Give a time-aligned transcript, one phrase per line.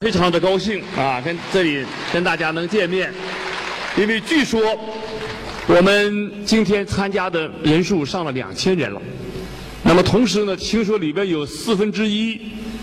[0.00, 3.12] 非常的高兴啊，跟这里跟大家能见面，
[3.96, 4.60] 因为据说
[5.66, 9.02] 我们今天参加的人数上了两千人了。
[9.82, 12.40] 那么同时呢，听说里边有四分之一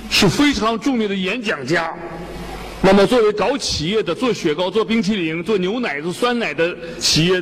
[0.10, 1.90] 是非常著名的演讲家。
[2.82, 7.42] 那么作为搞企业的，做雪糕、做冰淇淋、做牛奶、做酸奶的企业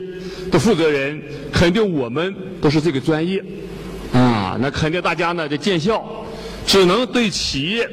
[0.52, 1.20] 的负责人，
[1.52, 2.32] 肯定我们
[2.62, 3.44] 都是这个专业
[4.14, 4.55] 啊。
[4.62, 6.24] 那肯定大家呢，这见效，
[6.64, 7.90] 只能对企业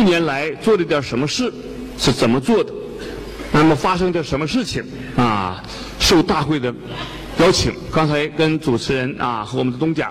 [0.00, 1.52] 六年来做了点什么事
[1.98, 2.72] 是怎么做的，
[3.52, 4.82] 那么发生点什么事情
[5.14, 5.62] 啊，
[5.98, 6.74] 受大会的
[7.38, 7.74] 邀请。
[7.92, 10.10] 刚才跟主持人啊和我们的东家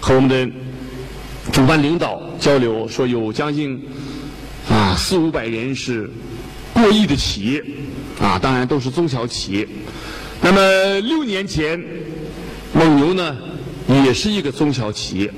[0.00, 0.52] 和我们的
[1.52, 3.80] 主办领导交流，说有将近。
[4.68, 6.10] 啊，四五百人是
[6.74, 7.64] 过亿的企业，
[8.20, 9.66] 啊，当然都是中小企业。
[10.42, 11.82] 那么六年前，
[12.74, 13.34] 蒙牛呢
[14.04, 15.32] 也是一个中小企业。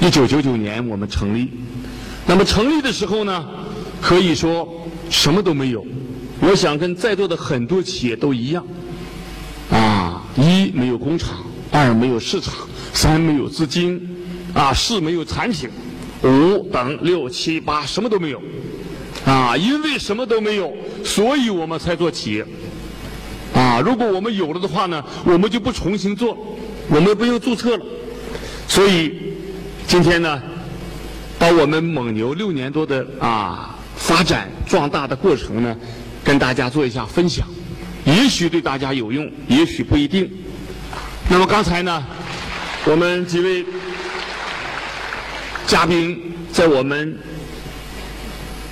[0.00, 1.50] 一九九九年我们成立，
[2.28, 3.44] 那么成立的时候呢，
[4.02, 5.84] 可以说什么都没有。
[6.40, 8.64] 我想跟在座的很多企业都一样，
[9.70, 12.54] 啊，一没有工厂，二没有市场，
[12.92, 13.98] 三没有资金，
[14.52, 15.70] 啊，四没有产品。
[16.22, 18.42] 五等六七八什么都没有，
[19.24, 20.72] 啊，因为什么都没有，
[21.04, 22.44] 所以我们才做企业，
[23.54, 26.36] 啊，如果我们有了的话呢，我们就不重新做，
[26.88, 27.86] 我们不用注册了，
[28.66, 29.14] 所以
[29.86, 30.42] 今天呢，
[31.38, 35.76] 把我们蒙牛六年多的啊发展壮大的过程呢，
[36.24, 37.46] 跟大家做一下分享，
[38.04, 40.30] 也许对大家有用，也许不一定。
[41.30, 42.04] 那么刚才呢，
[42.84, 43.64] 我们几位。
[45.66, 47.18] 嘉宾在我们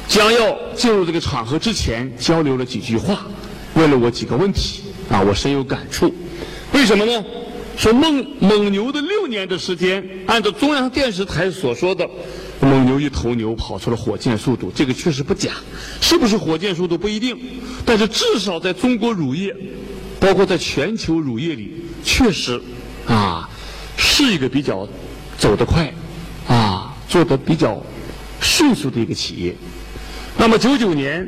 [0.09, 3.27] 将要进入这个场合之前交流了几句话，
[3.75, 6.15] 问了我几个问题啊，我深有感触。
[6.73, 7.23] 为什么呢？
[7.77, 12.09] 说蒙蒙牛的六年的时间，按照中央电视台所说的，
[12.61, 15.53] 蒙牛一头牛跑出了火箭速度，这个确实不假。
[16.01, 17.37] 是不是火箭速度不一定，
[17.85, 19.55] 但是至少在中国乳业，
[20.19, 22.61] 包括在全球乳业里，确实
[23.07, 23.49] 啊
[23.97, 24.89] 是一个比较
[25.39, 25.93] 走得快
[26.49, 26.93] 啊。
[27.09, 27.81] 做的比较
[28.43, 29.55] 迅速的一个企业。
[30.37, 31.27] 那么九九年，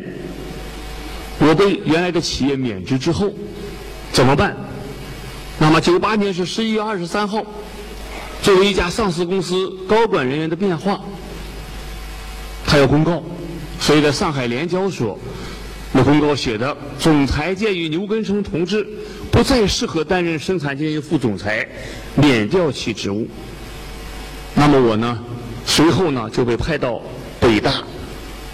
[1.39, 3.33] 我被原来的企业免职之后，
[4.13, 4.57] 怎么办？
[5.57, 7.45] 那么九八年是十一月二十三号，
[8.43, 11.01] 作为一家上市公司高管人员的变化，
[12.71, 13.23] 他有公告，
[13.81, 15.19] 所以在上海联交所，
[15.91, 18.87] 那公告写的：总裁鉴于牛根生同志
[19.33, 21.67] 不再适合担任生产经营副总裁，
[22.15, 23.27] 免掉其职务。
[24.55, 25.19] 那么我呢？
[25.65, 27.01] 随后呢，就被派到
[27.41, 27.83] 北大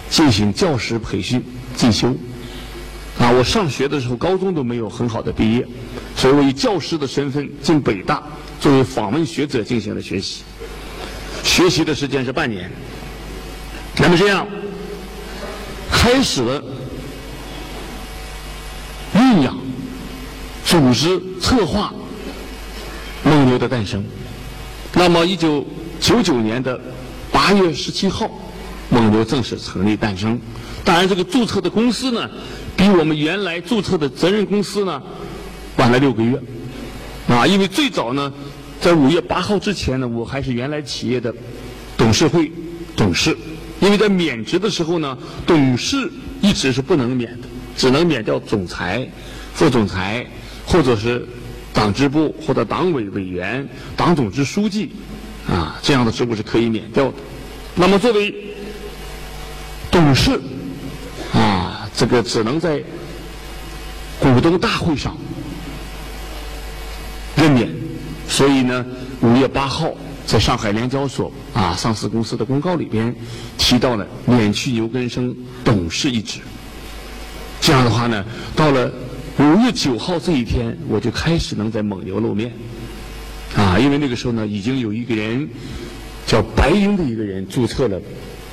[0.09, 1.43] 进行教师培训
[1.75, 2.15] 进修。
[3.19, 5.67] 啊，我上学的时候，高中都没有很好的毕业，
[6.15, 8.23] 所以我以教师的身份进北大，
[8.61, 10.43] 作为访问学者进行了学习。
[11.43, 12.71] 学习的时间是半年。
[13.97, 14.47] 那么这样，
[15.91, 16.61] 开始了
[19.13, 19.57] 酝酿、
[20.65, 21.93] 组织、策划
[23.23, 24.03] 蒙牛的诞生。
[24.93, 25.65] 那么一九
[25.99, 26.79] 九九年的。
[27.31, 28.31] 八月十七号，
[28.89, 30.39] 蒙牛正式成立诞生。
[30.85, 32.29] 当然，这个注册的公司呢，
[32.77, 35.03] 比我们原来注册的责任公司呢，
[35.75, 36.41] 晚了六个月。
[37.27, 38.31] 啊，因为最早呢，
[38.79, 41.31] 在五月八号之前呢，我还是原来企业的
[41.97, 42.49] 董事会
[42.95, 43.37] 董事。
[43.79, 46.09] 因为在免职的时候呢，董事
[46.41, 49.07] 一直是不能免的，只能免掉总裁、
[49.53, 50.25] 副总裁，
[50.65, 51.27] 或者是
[51.73, 54.91] 党支部或者党委委员、党总支书记。
[55.47, 57.13] 啊，这样的职务是可以免掉的。
[57.75, 58.33] 那么作为
[59.91, 60.41] 董事，
[61.31, 62.83] 啊，这个只能在
[64.19, 65.15] 股东大会上
[67.35, 67.69] 任免。
[68.27, 68.83] 所以呢，
[69.21, 69.93] 五月八号
[70.25, 73.15] 在上海联交所啊上市公司的公告里边
[73.57, 76.39] 提到了免去牛根生董事一职。
[77.61, 78.25] 这样的话呢，
[78.55, 78.91] 到了
[79.37, 82.51] 五月九号这一天，我就开始能在蒙牛露面。
[83.55, 85.47] 啊，因为那个时候呢，已经有一个人
[86.25, 88.01] 叫白英的一个人注册了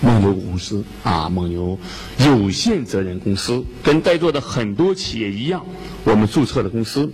[0.01, 1.79] 蒙牛公司啊，蒙牛
[2.19, 5.65] 有限责任公司，跟在座的很多企业一样，
[6.05, 7.11] 我们注册了公司。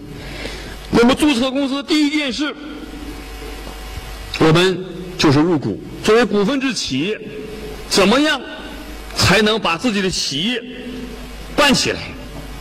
[0.91, 2.55] 那么注册公司第一件事，
[4.49, 4.83] 我们
[5.19, 5.79] 就是入股。
[6.03, 7.21] 作为股份制企业，
[7.91, 8.41] 怎么样
[9.15, 10.63] 才能把自己的企业
[11.55, 12.01] 办起来？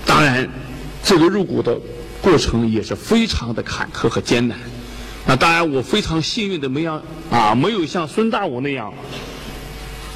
[0.05, 0.49] 当然，
[1.01, 1.79] 这个入股的
[2.21, 4.57] 过程也是非常的坎坷和艰难。
[5.25, 7.01] 那当然，我非常幸运的没有
[7.31, 8.93] 啊，没有像孙大武那样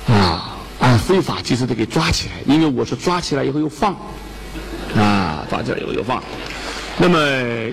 [0.09, 2.53] 啊，按非法机制的给抓起来。
[2.53, 3.95] 因为我是抓起来以后又放，
[4.97, 6.21] 啊，抓起来以后又放。
[6.97, 7.18] 那么，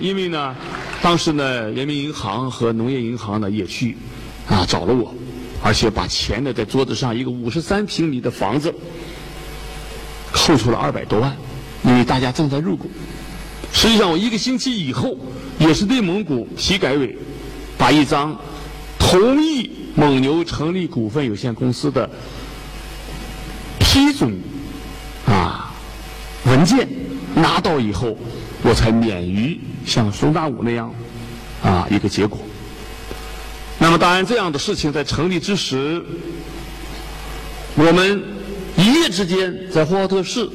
[0.01, 0.55] 因为呢，
[1.01, 3.95] 当时呢，人民银行和农业银行呢也去
[4.47, 5.13] 啊找了我，
[5.63, 8.73] 而且把钱呢在桌子上一个五十三平米的房子
[10.31, 11.35] 扣出了二百多万，
[11.83, 12.91] 因为大家正在入股。
[13.71, 15.15] 实际上，我一个星期以后，
[15.57, 17.17] 也是内蒙古体改委
[17.77, 18.37] 把一张
[18.97, 22.09] 同意蒙牛成立股份有限公司的
[23.79, 24.37] 批准
[25.25, 25.73] 啊
[26.45, 26.87] 文件
[27.35, 28.17] 拿到以后，
[28.61, 30.93] 我才免于像孙大武那样
[31.63, 32.39] 啊一个结果。
[33.77, 36.03] 那么，当然这样的事情在成立之时，
[37.75, 38.23] 我们
[38.75, 40.49] 一夜之间在呼和浩特市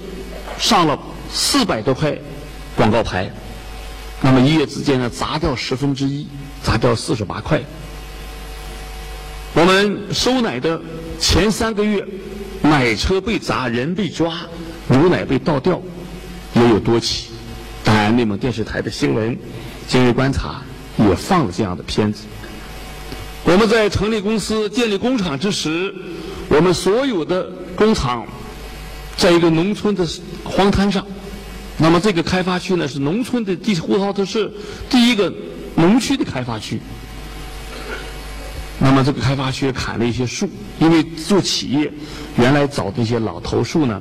[0.59, 0.99] 上了
[1.33, 2.17] 四百多块。
[2.77, 3.31] 广告牌，
[4.21, 6.27] 那么一夜之间呢，砸掉十分之一，
[6.61, 7.63] 砸掉四十八块。
[9.55, 10.81] 我们收奶的
[11.21, 12.05] 前三个月，
[12.63, 14.35] 奶车被砸，人被抓，
[14.89, 15.81] 牛奶被倒掉，
[16.55, 17.29] 也有多起。
[18.05, 19.35] 当然，内蒙电视台的新闻
[19.89, 20.61] 《今日观察》
[21.09, 22.25] 也放了这样的片子。
[23.45, 25.95] 我们在成立公司、建立工厂之时，
[26.51, 28.27] 我们所有的工厂
[29.17, 30.07] 在一个农村的
[30.45, 31.07] 荒滩上。
[31.79, 34.53] 那么这个开发区呢，是农村的第呼和浩特市
[34.91, 35.33] 第一个
[35.75, 36.79] 农区的开发区。
[38.79, 40.47] 那么这个开发区砍了一些树，
[40.79, 41.91] 因为做企业
[42.37, 43.99] 原来找的一些老头树呢，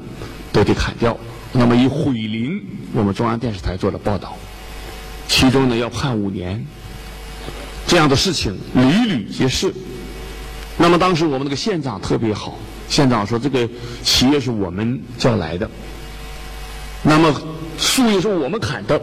[0.51, 1.17] 都得砍掉。
[1.53, 2.61] 那么以毁林，
[2.94, 4.35] 我们中央电视台做了报道，
[5.27, 6.65] 其中呢要判五年，
[7.85, 9.71] 这样的事情屡屡皆是。
[10.77, 12.57] 那么当时我们那个县长特别好，
[12.89, 13.69] 县长说这个
[14.03, 15.69] 企业是我们叫来的。
[17.03, 17.39] 那么
[17.77, 19.00] 树也是我们砍的，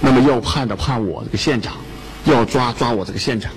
[0.00, 1.78] 那么要判的判我这个县长，
[2.26, 3.50] 要抓抓我这个县长。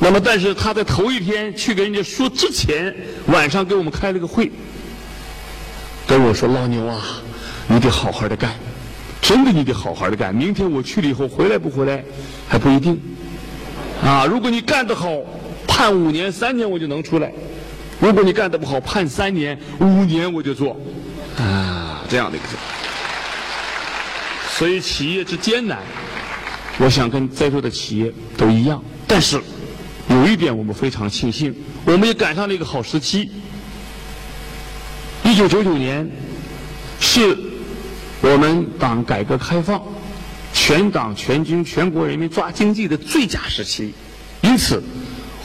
[0.00, 2.94] 那么但是他在头一天去跟人家说之前，
[3.28, 4.50] 晚上给我们开了个会，
[6.06, 7.02] 跟我说老牛啊，
[7.66, 8.52] 你得好好的干，
[9.20, 10.34] 真的你得好好的干。
[10.34, 12.04] 明天我去了以后回来不回来
[12.48, 13.00] 还不一定，
[14.02, 15.08] 啊，如果你干得好，
[15.66, 17.28] 判五年三年我就能出来；
[18.00, 20.76] 如果你干得不好，判三年五年我就做，
[21.38, 21.82] 啊。
[22.08, 22.46] 这样的一个，
[24.56, 25.80] 所以企业之艰难，
[26.78, 28.80] 我想跟在座的企业都一样。
[29.08, 29.40] 但是
[30.08, 31.52] 有一点我们非常庆幸，
[31.84, 33.28] 我们也赶上了一个好时期。
[35.36, 36.10] 一九九九年
[36.98, 37.36] 是
[38.22, 39.82] 我们党改革开放、
[40.54, 43.92] 全党全军全国人民抓经济的最佳时期，
[44.40, 44.82] 因此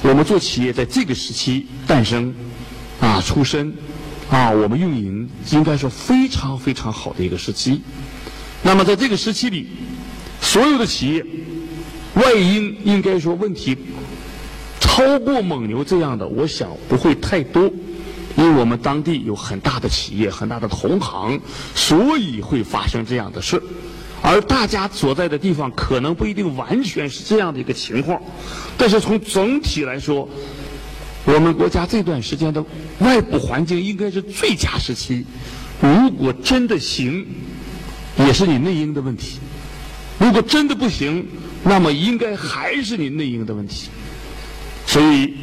[0.02, 2.34] 我们做企业在这个时期诞生、
[3.02, 3.74] 啊出生。
[4.30, 7.82] 啊，我们运营应该说非常非常好的一个时期。
[8.64, 9.68] 那么在这个时期里，
[10.40, 11.26] 所有的企业
[12.14, 13.78] 外因应该说问题
[14.80, 17.70] 超过蒙牛这样的，我想不会太多，
[18.38, 21.39] 因为我们当地有很大的企业、很大的同行，
[21.75, 23.62] 所以会发生这样的事。
[24.22, 28.22] 而大家所在的地方可能不一定完全是这样的一个情况，
[28.78, 30.28] 但是从整体来说。
[31.24, 32.66] 我们国家这段时间的
[32.98, 35.24] 外部环境应该是最佳时期。
[35.80, 37.24] 如果真的行，
[38.18, 39.38] 也是你内应的问题；
[40.18, 41.27] 如果真的不行，
[41.63, 43.89] 那么应该还是你内应的问题。
[44.88, 45.36] 所以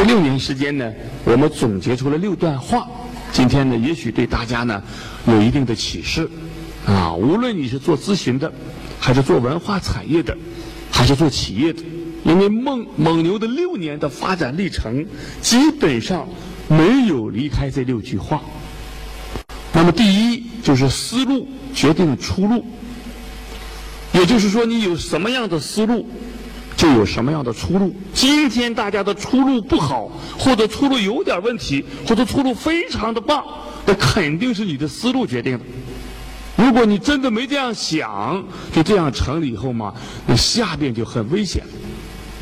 [0.00, 0.90] 这六年时间呢，
[1.26, 2.88] 我们总结出了六段话。
[3.32, 4.82] 今天呢，也许对大家呢
[5.26, 6.26] 有一定的启示。
[6.86, 8.50] 啊，无论你是做咨询的，
[8.98, 10.34] 还是做文化产业的，
[10.90, 11.82] 还是做企业的。
[12.24, 15.04] 因为蒙蒙牛的六年的发展历程，
[15.42, 16.26] 基本上
[16.66, 18.40] 没有离开这六句话。
[19.74, 22.64] 那么，第一就是思路决定出路，
[24.14, 26.08] 也就是说，你有什么样的思路，
[26.80, 27.94] 就有什么样的出路。
[28.14, 33.44] 今天大家的出路不好，或者出路有点问题，或者出路非常的棒，
[33.84, 35.64] 那肯定是你的思路决定的。
[36.56, 39.92] 如果你真的没这样想，就这样成了以后嘛，
[40.26, 41.62] 那下边就很危险。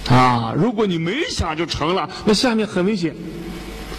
[0.09, 3.13] 啊，如果你没想就成了，那下面很危险。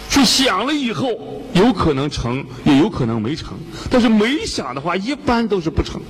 [0.08, 1.06] 去想了以后
[1.52, 3.52] 有可能成，也有可能没成。
[3.90, 6.00] 但是没想的话，一般都是不成。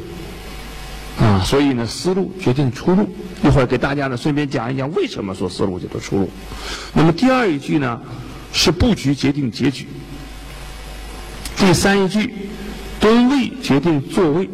[1.19, 3.09] 啊，所以呢，思路决定出路。
[3.43, 6.31] 一会儿给大家呢，顺便讲一讲为什么说思路决定出路。
[6.95, 8.01] 那么第二一句呢，
[8.53, 9.87] 是布局决定结局。
[11.57, 12.35] 第三一句，
[13.01, 14.49] 蹲位决定座位。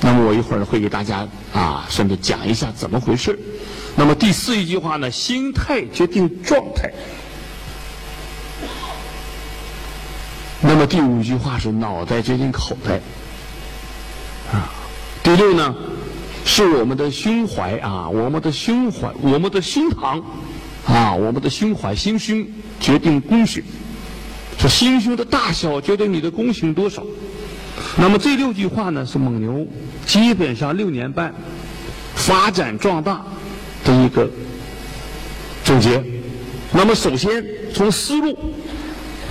[0.00, 3.38] 那么我一会儿会给大家啊，顺便讲一下怎么回事。
[3.96, 5.10] 那么第四一句话呢？
[5.10, 6.92] 心态决定状态。
[10.60, 13.00] 那么第五句话是脑袋决定口袋。
[15.26, 15.74] 第六呢，
[16.44, 20.22] 是我们的胸怀啊，我们的胸怀，我们的胸膛
[20.86, 22.46] 啊，我们的胸怀，心胸
[22.78, 23.60] 决定功勋。
[24.56, 27.02] 说心胸的大小决定你的功勋多少。
[27.96, 29.66] 那么这六句话呢，是蒙牛
[30.06, 31.34] 基本上六年半
[32.14, 33.20] 发展壮大。
[33.84, 34.30] 的一个
[35.64, 36.00] 总结。
[36.72, 38.38] 那么，首先从思路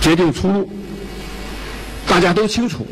[0.02, 0.68] 决定出路。
[2.06, 2.86] 大家都清楚，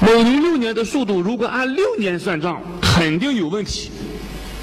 [0.00, 3.90] 蒙牛六年的速度，如果按六年算账，肯定有问题，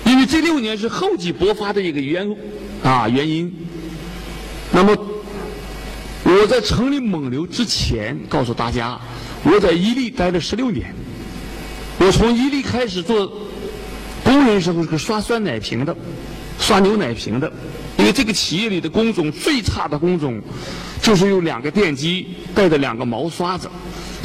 [0.06, 2.36] 因为这六年是厚积薄发的一个原
[2.84, 3.54] 啊原因。
[4.72, 4.98] 那么
[6.24, 9.00] 我在成立蒙牛之前，告诉大家，
[9.44, 10.94] 我在伊利待了十六年，
[12.00, 13.32] 我从伊利开始做
[14.24, 15.96] 工人时候是刷酸奶瓶的，
[16.60, 17.52] 刷牛奶瓶的。
[17.98, 20.42] 因为这个企业里的工种最差的工种，
[21.02, 23.70] 就是用两个电机带着两个毛刷子，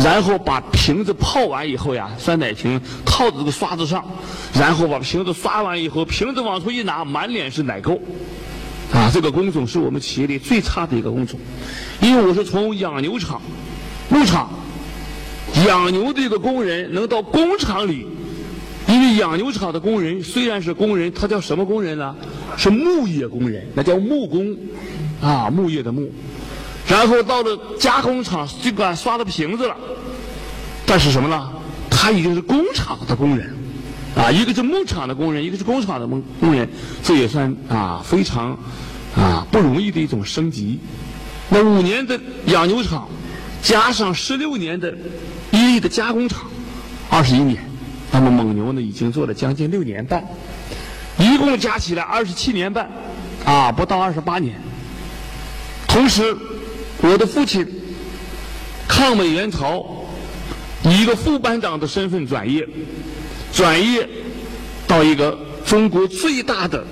[0.03, 4.05] 然后把瓶子泡完以后呀，酸奶瓶套在这个刷子上，
[4.55, 7.99] 然后把瓶子刷完以后，瓶子往出一拿，满脸是奶垢，
[8.93, 11.39] 啊，这个工种是我们企业里最差的一个工种。
[12.01, 13.43] 因为我是从养牛场、
[14.09, 14.49] 牧场
[15.67, 18.07] 养牛的一个工人，能到工厂里。
[18.89, 22.17] 因为养牛场的工人虽然是工人，他叫什么工人呢？
[22.57, 24.57] 是牧业工人，那叫木工，
[25.21, 26.11] 啊，牧业的牧。
[26.91, 29.77] 然后到了加工厂，尽管刷了瓶子了，
[30.85, 31.49] 但是什么呢？
[31.89, 33.55] 他已经是工厂的工人，
[34.17, 36.69] 啊，一个是牧场的工人，一个是工厂的工工人，
[37.03, 38.59] 这也算啊非常
[39.15, 40.81] 啊不容易的一种升级。
[41.49, 43.09] 那五年的养牛场，
[43.63, 44.93] 加上十六年的
[45.53, 46.43] 伊利的加工厂，
[47.09, 47.63] 二十一年。
[48.11, 50.25] 那么蒙牛呢，已经做了将近六年半，
[51.19, 52.91] 一共加起来二十七年半，
[53.45, 54.61] 啊，不到二十八年。
[55.87, 56.37] 同时，
[57.03, 57.67] 我的父亲
[58.87, 60.05] 抗美援朝，
[60.85, 62.69] 以一个副班长的身份转业，
[63.53, 64.09] 转业
[64.87, 66.85] 到一个中国最大的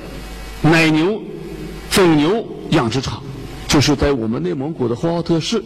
[0.62, 1.22] 奶牛、
[1.90, 3.22] 种牛养殖场，
[3.66, 5.62] 就是在我们内蒙古的呼和浩特市，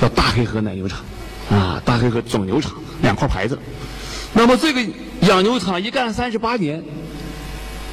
[0.00, 1.00] 叫大黑河奶牛场，
[1.50, 3.58] 啊，大黑河种牛场，两块牌子。
[4.32, 4.84] 那么这个
[5.20, 6.82] 养牛场一干三十八年，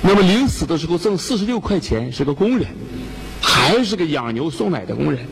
[0.01, 2.67] 那么临死的时候挣四十六块钱，是个工人，
[3.39, 5.27] 还是个养牛送奶的工人。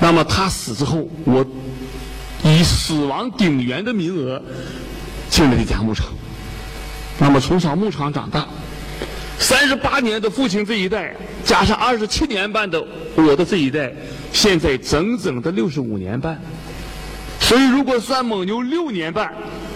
[0.00, 1.46] 那么他死之后，我
[2.42, 4.42] 以死亡顶员的名额
[5.28, 6.06] 进了这家牧场。
[7.18, 8.46] 那么从小牧场长大，
[9.38, 11.14] 三十八年的父亲这一代，
[11.44, 12.82] 加上二十七年半的
[13.14, 13.92] 我的这一代，
[14.32, 16.40] 现在整整的六十五年半。
[17.38, 19.32] 所以如果算蒙牛六年半。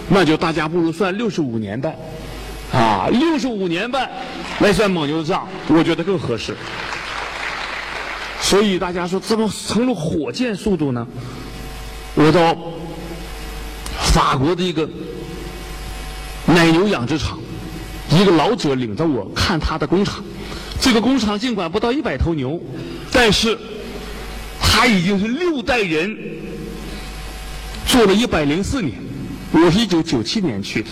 [0.07, 1.95] 那就大家不如算六十五年半，
[2.71, 4.07] 啊，六十五年半
[4.59, 6.55] 来算蒙牛的账，我觉得更合适。
[8.45, 11.07] 所以大家说怎么成了火箭速度呢？
[12.13, 12.55] 我到
[14.13, 14.87] 法国的一个
[16.45, 17.39] 奶牛养殖场，
[18.11, 20.23] 一个老者领着我看他的工厂。
[20.79, 22.61] 这个工厂尽管不到一百头牛，
[23.11, 23.57] 但是
[24.61, 26.15] 他已经是六代人
[27.87, 28.93] 做了一百零四年。
[29.53, 30.89] 我是一九九七年去的，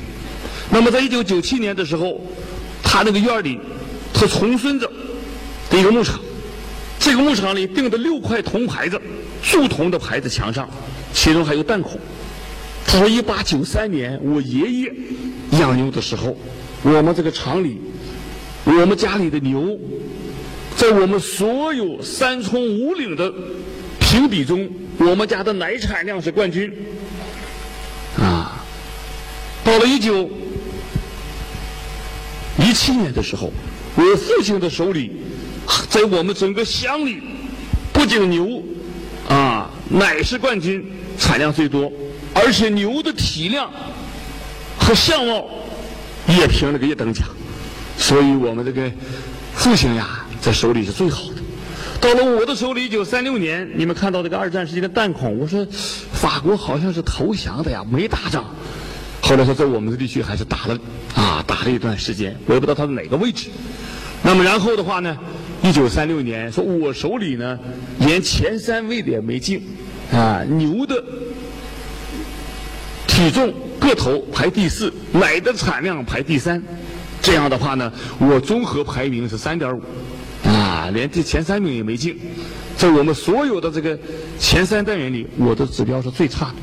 [0.71, 2.19] 那么在一九九七年的时候，
[2.81, 3.59] 他那个院里
[4.11, 4.89] 他重孙子
[5.69, 6.19] 的一个牧场，
[7.03, 8.97] 这个牧场里钉的六块铜牌子，
[9.41, 10.69] 铸铜的牌子墙上，
[11.11, 11.99] 其中还有弹孔。
[12.85, 14.93] 他说一八九三年我爷爷
[15.59, 16.37] 养牛的时候，
[16.81, 17.81] 我们这个厂里，
[18.63, 19.77] 我们家里的牛，
[20.77, 23.29] 在我们所有三村五岭的
[23.99, 26.71] 评比中，我们家的奶产量是冠军。
[28.17, 28.63] 啊
[29.65, 30.29] 到了一九
[32.57, 33.51] 一七年的时候，
[33.95, 35.11] 我父亲的手里，
[35.89, 37.21] 在我们整个乡里，
[37.91, 38.63] 不仅牛
[39.29, 40.83] 啊奶是冠军，
[41.17, 41.91] 产量最多，
[42.33, 43.69] 而且牛的体量
[44.77, 45.47] 和相貌
[46.27, 47.27] 也评了个一等奖。
[47.97, 48.91] 所以我们这个
[49.53, 51.41] 父亲呀，在手里是最好的。
[52.01, 55.65] 到了我的手里，一九三六年，你们看到这个二战时期的弹孔，我说
[56.11, 58.43] 法国好像是投降的呀，没打仗。
[59.21, 60.77] 后来说在我们的地区还是打了
[61.15, 63.49] 啊，打了一段时间，我也不知道他在哪个位置。
[64.21, 65.17] 那么然后的话呢，
[65.63, 67.57] 一九三六年说我手里呢
[67.99, 69.65] 连前三位的也没进，
[70.11, 71.01] 啊，牛的
[73.07, 76.61] 体重个头排第四，奶的产量排第三，
[77.21, 79.81] 这样的话呢，我综合排名是三点五，
[80.45, 82.19] 啊，连这前三名也没进，
[82.75, 83.97] 在我们所有的这个
[84.37, 86.55] 前三单元里，我的指标是最差的。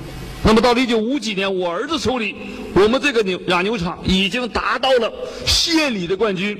[0.42, 2.36] 那么到了一九五几年，我儿子手里，
[2.74, 5.10] 我们这个牛养牛场已经达到了
[5.46, 6.58] 县里的冠军，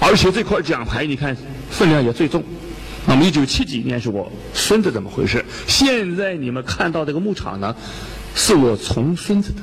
[0.00, 1.36] 而且这块奖牌你看
[1.70, 2.42] 分量也最重。
[3.06, 5.44] 那么一九七几年是我孙子怎么回事？
[5.66, 7.76] 现在你们看到这个牧场呢，
[8.34, 9.62] 是我从孙子的。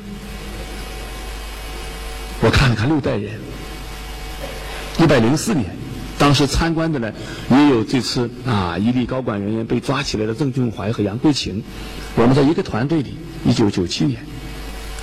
[2.41, 3.33] 我看了看六代人，
[4.99, 5.75] 一百零四年，
[6.17, 7.11] 当时参观的呢
[7.51, 11.63] 也有这次啊伊利高管人员被抓起来的郑俊怀和杨桂琴。
[12.15, 14.25] 我们在一个团队里，一九九七年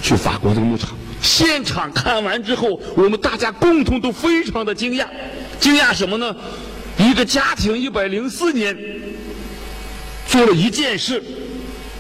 [0.01, 5.07] 去法国这个牧场，现场看完之后，我们大家共同都非常的惊讶。
[5.59, 6.35] 惊讶什么呢？
[6.99, 8.77] 一个家庭一百零四年
[10.27, 11.23] 做了一件事，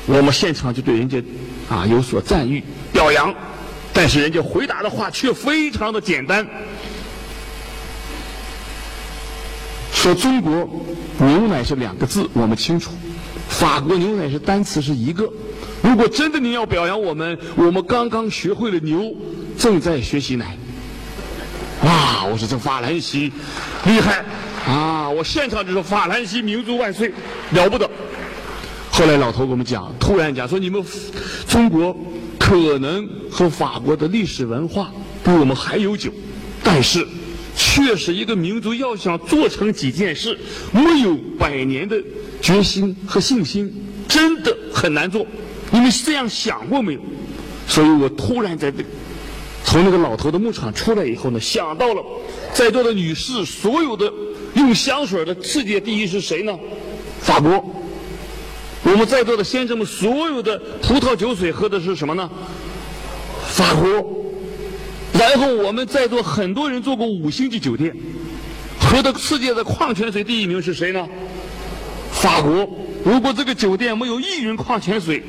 [0.06, 1.22] 我们现场就对人家
[1.68, 2.62] 啊有所赞誉
[2.92, 3.34] 表扬，
[3.92, 6.46] 但是人家回答的话却非常的简单，
[9.92, 10.68] 说中国
[11.18, 12.90] 牛奶是两个字，我们清楚；
[13.48, 15.30] 法国牛奶是单词是一个。
[15.82, 19.14] 如果真的您要表扬我们，我们刚刚学会了牛，
[19.58, 20.56] 正在学习奶。
[21.84, 22.24] 哇！
[22.30, 23.32] 我说这法兰西
[23.86, 24.22] 厉害
[24.64, 25.08] 啊！
[25.08, 27.10] 我现场就说法兰西民族万岁，
[27.52, 27.90] 了不得。
[28.90, 30.84] 后来老头给我们讲，突然讲说你们
[31.48, 31.96] 中国
[32.38, 34.92] 可能和法国的历史文化
[35.24, 36.12] 比我们还悠久，
[36.62, 37.04] 但是
[37.56, 40.38] 确实一个民族要想做成几件事，
[40.70, 41.96] 没有百年的
[42.42, 43.72] 决心和信心，
[44.06, 45.26] 真的很难做。
[45.70, 47.00] 你们这样想过没有？
[47.66, 48.84] 所以我突然在这
[49.64, 52.02] 从那个老头的牧场出来以后呢，想到了
[52.52, 54.12] 在座的女士，所有的
[54.54, 56.58] 用香水的世界第一是谁呢？
[57.20, 57.64] 法国。
[58.82, 62.28] 我们在座的先生们，所有的葡萄酒水喝的是什么呢？
[63.46, 64.24] 法国。
[65.12, 67.94] 然后我们在座很多人做过五星级酒店，
[68.80, 71.06] 喝的世界的矿泉水第一名是谁呢？
[72.10, 72.68] 法国。
[73.04, 75.22] 如果这个酒店没有一人矿泉水，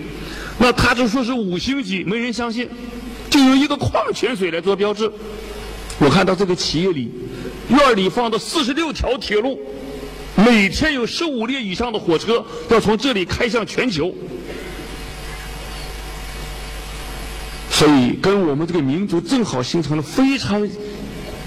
[0.57, 2.69] 那他就说是五星级，没人相信。
[3.29, 5.09] 就用一个矿泉水来做标志。
[5.99, 7.09] 我看到这个企业里，
[7.69, 9.57] 院里放的四十六条铁路，
[10.35, 14.13] 每天有十五列以上的火车要从这里开向全球。
[17.69, 20.61] 所以，跟我们这个民族正好形成了非常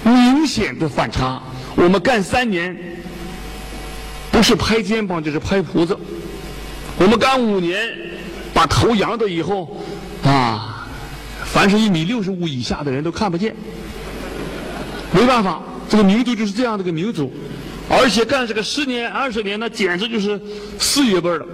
[0.03, 1.41] 明显的反差。
[1.75, 2.75] 我们干三年，
[4.31, 5.95] 不是拍肩膀就是拍胡子。
[6.97, 7.77] 我们干五年，
[8.55, 9.77] 把头扬的以后，
[10.23, 10.87] 啊，
[11.43, 13.53] 凡是一米六十五以下的人都看不见。
[15.11, 17.33] 没办法，这个民族就是这样的一个民族，
[17.89, 20.39] 而且干这个十年、二十年，那简直就是
[20.79, 21.45] 四月辈了。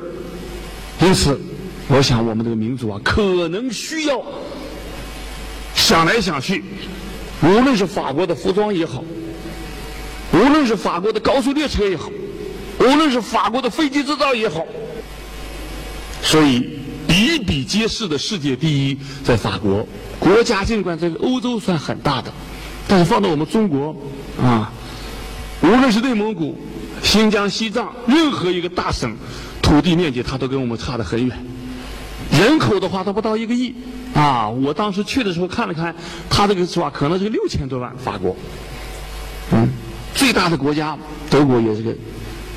[1.01, 1.39] 因此，
[1.87, 4.23] 我想我们这个民族啊，可能需要
[5.73, 6.63] 想来想去，
[7.41, 9.03] 无论是法国的服装也好，
[10.33, 12.11] 无论是法国的高速列车也好，
[12.79, 14.63] 无论是法国的飞机制造也好。
[16.23, 16.79] 所以
[17.45, 19.87] 比皆是的世界第一在法国，
[20.19, 22.31] 国家尽管在欧洲算很大的，
[22.87, 23.95] 但是放到我们中国
[24.41, 24.71] 啊，
[25.61, 26.57] 无论是内蒙古、
[27.03, 29.15] 新疆、西藏任何一个大省，
[29.61, 31.37] 土地面积它都跟我们差得很远。
[32.31, 33.75] 人口的话，它不到一个亿
[34.13, 34.47] 啊！
[34.47, 35.93] 我当时去的时候看了看，
[36.29, 37.93] 它这个是吧，可能是六千多万。
[37.97, 38.35] 法国，
[39.51, 39.67] 嗯，
[40.15, 40.97] 最大的国家
[41.29, 41.93] 德国也是个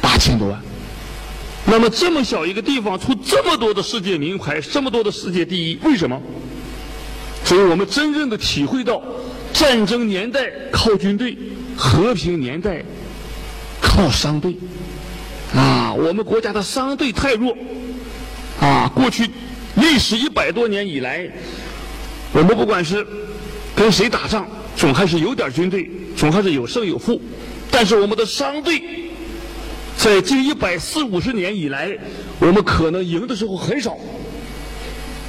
[0.01, 0.61] 八千多万。
[1.67, 6.21] 那么这么小一个地方出这么多的世界名牌，这么多的世界第一，为什么？
[7.43, 9.03] 所以我们真正的体会到，
[9.53, 11.37] 战争年代靠军队，
[11.77, 12.85] 和平年代
[13.81, 14.55] 靠商队。
[15.55, 17.57] 啊，我们国家的商队太弱。
[18.61, 19.29] 啊，过去
[19.77, 21.27] 历史一百多年以来，
[22.33, 23.07] 我们不管是
[23.75, 24.47] 跟谁打仗，
[24.77, 27.21] 总还是有点军队，总还是有胜有负。
[27.71, 28.83] 但是我们的商队。
[29.97, 31.97] 在近一百四五十年以来，
[32.39, 33.97] 我们可能赢的时候很少，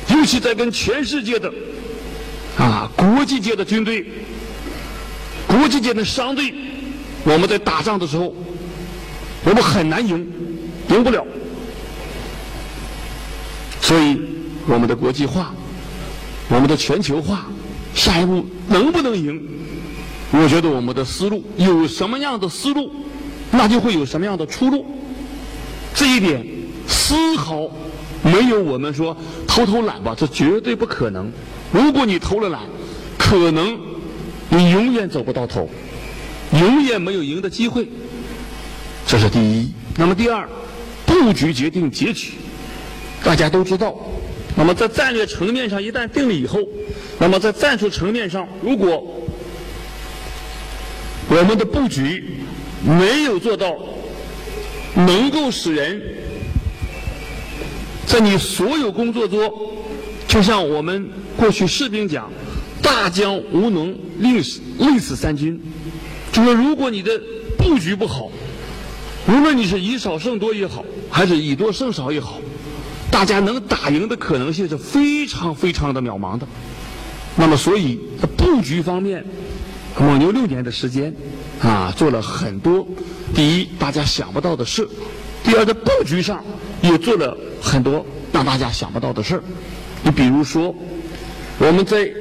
[0.09, 1.51] 尤其在跟全世界的
[2.57, 4.05] 啊国际界的军队、
[5.47, 6.53] 国际界的商队，
[7.23, 8.35] 我们在打仗的时候，
[9.45, 10.27] 我们很难赢，
[10.89, 11.25] 赢不了。
[13.79, 14.19] 所以，
[14.67, 15.53] 我们的国际化、
[16.49, 17.45] 我们的全球化，
[17.93, 19.41] 下一步能不能赢？
[20.31, 22.91] 我觉得我们的思路有什么样的思路？
[23.57, 24.85] 那就会有什么样的出路？
[25.93, 26.45] 这一点
[26.87, 27.69] 丝毫
[28.21, 29.15] 没有我们说
[29.47, 31.31] 偷偷懒吧，这绝对不可能。
[31.71, 32.63] 如果你偷了懒，
[33.17, 33.79] 可能
[34.49, 35.69] 你永远走不到头，
[36.51, 37.87] 永远没有赢的机会。
[39.07, 39.71] 这是第一。
[39.97, 40.47] 那么第二，
[41.05, 42.33] 布局决定结局。
[43.23, 43.95] 大家都知道，
[44.55, 46.59] 那么在战略层面上一旦定了以后，
[47.17, 49.01] 那么在战术层面上，如果
[51.29, 52.44] 我们的布局，
[52.85, 53.75] 没有做到
[54.95, 56.01] 能够使人
[58.05, 59.51] 在你所有工作中，
[60.27, 62.31] 就像我们过去士兵讲
[62.81, 65.59] “大将无能，令死累死三军”，
[66.31, 67.19] 就是如果你的
[67.57, 68.29] 布局不好，
[69.27, 72.39] 无论你是以少胜多也好，还是以多胜少也好，
[73.09, 76.47] 大家能打赢的可能性是非常非常的渺茫的。
[77.35, 79.25] 那么，所以在布局方面，
[79.99, 81.13] 蒙牛六年的时间。
[81.61, 82.85] 啊，做了很多，
[83.33, 84.87] 第一大家想不到的事，
[85.41, 86.43] 第二在布局上
[86.81, 89.43] 也做了很多让大家想不到的事儿
[90.03, 90.75] 你比如说，
[91.57, 92.11] 我们在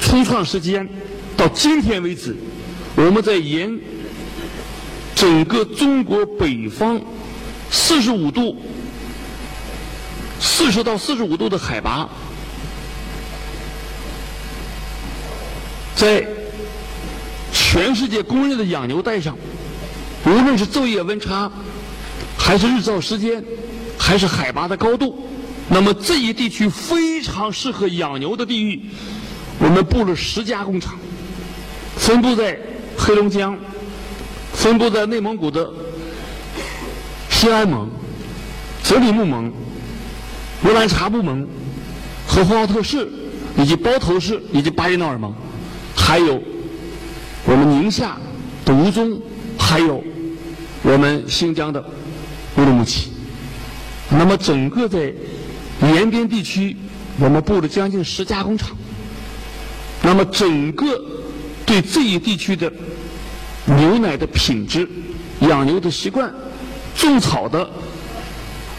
[0.00, 0.88] 初创时间
[1.36, 2.34] 到今天为止，
[2.96, 3.78] 我们在沿
[5.14, 6.98] 整个中国北方
[7.70, 8.56] 四十五度
[10.40, 12.08] 四十到四十五度的海拔，
[15.94, 16.26] 在
[17.70, 19.36] 全世界公认的养牛带上，
[20.24, 21.52] 无论是昼夜温差，
[22.38, 23.44] 还是日照时间，
[23.98, 25.28] 还是海拔的高度，
[25.68, 28.80] 那么这一地区非常适合养牛的地域，
[29.58, 30.94] 我们布了十家工厂，
[31.94, 32.58] 分布在
[32.96, 33.54] 黑龙江，
[34.54, 35.70] 分布在内蒙古的
[37.28, 37.86] 兴安盟、
[38.82, 39.52] 哲里木盟。
[40.64, 41.46] 乌兰察布盟、
[42.26, 43.06] 和呼和浩特市
[43.58, 45.32] 以及包头市以及巴彦淖尔盟，
[45.94, 46.42] 还有
[47.48, 48.18] 我们宁夏
[48.62, 49.18] 的吴忠，
[49.58, 50.04] 还有
[50.82, 51.82] 我们新疆的
[52.58, 53.10] 乌鲁木齐。
[54.10, 55.10] 那么整个在
[55.80, 56.76] 延边地区，
[57.18, 58.76] 我们布了将近十家工厂。
[60.02, 61.02] 那么整个
[61.64, 62.70] 对这一地区的
[63.64, 64.86] 牛奶的品质、
[65.40, 66.30] 养牛的习惯、
[66.94, 67.66] 种草的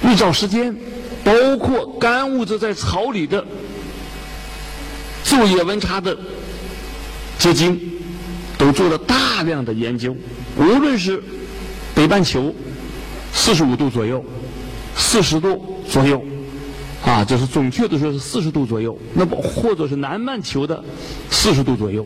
[0.04, 0.76] 日照时间。
[1.22, 3.46] 包括干物质在草里的
[5.26, 6.18] 昼夜温差的
[7.38, 7.78] 结晶，
[8.60, 10.16] 都做了大量的研究。
[10.58, 11.24] 无论是
[11.96, 12.54] 北半球
[13.32, 14.24] 四十五度左右、
[14.96, 16.22] 四十度左右，
[17.06, 19.00] 啊，就是准确的说是四十度左右。
[19.14, 20.84] 那么或者是南半球的
[21.32, 22.06] 四十度左右，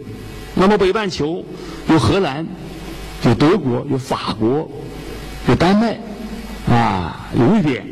[0.54, 1.44] 那么北半球
[1.90, 2.46] 有荷兰、
[3.26, 4.70] 有德国、有法国、
[5.50, 6.00] 有丹麦，
[6.72, 7.86] 啊，有瑞典。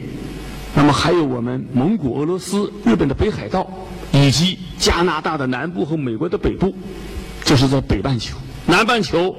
[0.75, 3.69] 那么还有我们蒙古、俄罗斯、日本的北海道，
[4.13, 6.73] 以及加拿大的南部和美国的北部，
[7.43, 8.37] 这是在北半球。
[8.65, 9.35] 南半球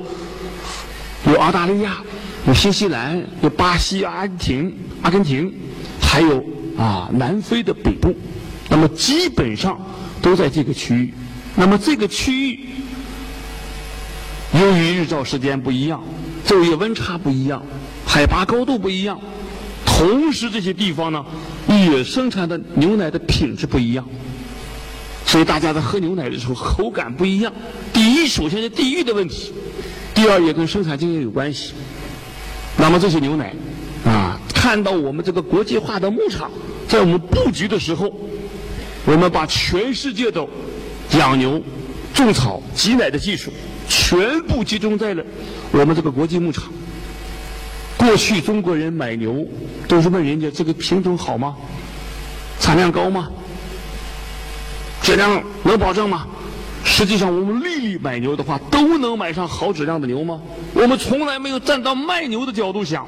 [1.27, 1.99] 有澳大利亚、
[2.47, 5.53] 有新西兰、有巴西、阿根廷、阿根廷，
[6.01, 6.45] 还有
[6.77, 8.15] 啊南非的北部。
[8.69, 9.81] 那么基本上
[10.21, 11.15] 都在这个区域。
[11.55, 12.61] 那么这个区域
[14.55, 16.03] 由于日照时间不一样，
[16.47, 17.63] 昼夜温差不一样，
[18.07, 19.21] 海拔高度不一样。
[19.85, 21.25] 同时，这些地方呢，
[21.69, 24.05] 也生产的牛奶的品质不一样，
[25.33, 27.51] 所以大家在喝牛奶的时候口感不一样。
[27.91, 29.51] 第一，首先是地域的问题；
[30.15, 31.73] 第二，也跟生产经验有关系。
[32.77, 33.55] 那么这些牛奶，
[34.05, 36.51] 啊，看到我们这个国际化的牧场
[36.87, 38.15] 在我们布局的时候，
[39.07, 40.47] 我们把全世界的
[41.13, 41.63] 养牛、
[42.13, 43.51] 种草、挤奶的技术
[43.89, 45.25] 全部集中在了
[45.71, 46.65] 我们这个国际牧场。
[47.97, 49.49] 过去中国人买牛
[49.89, 51.57] 都是问人家这个品种好吗？
[52.61, 53.31] 产量高吗？
[55.03, 56.27] 质量能保证吗？
[56.85, 60.41] 实际上，我们历历买牛的话，都能买上好质量的牛吗？
[60.75, 63.07] 我们从来没有站到卖牛的角度想。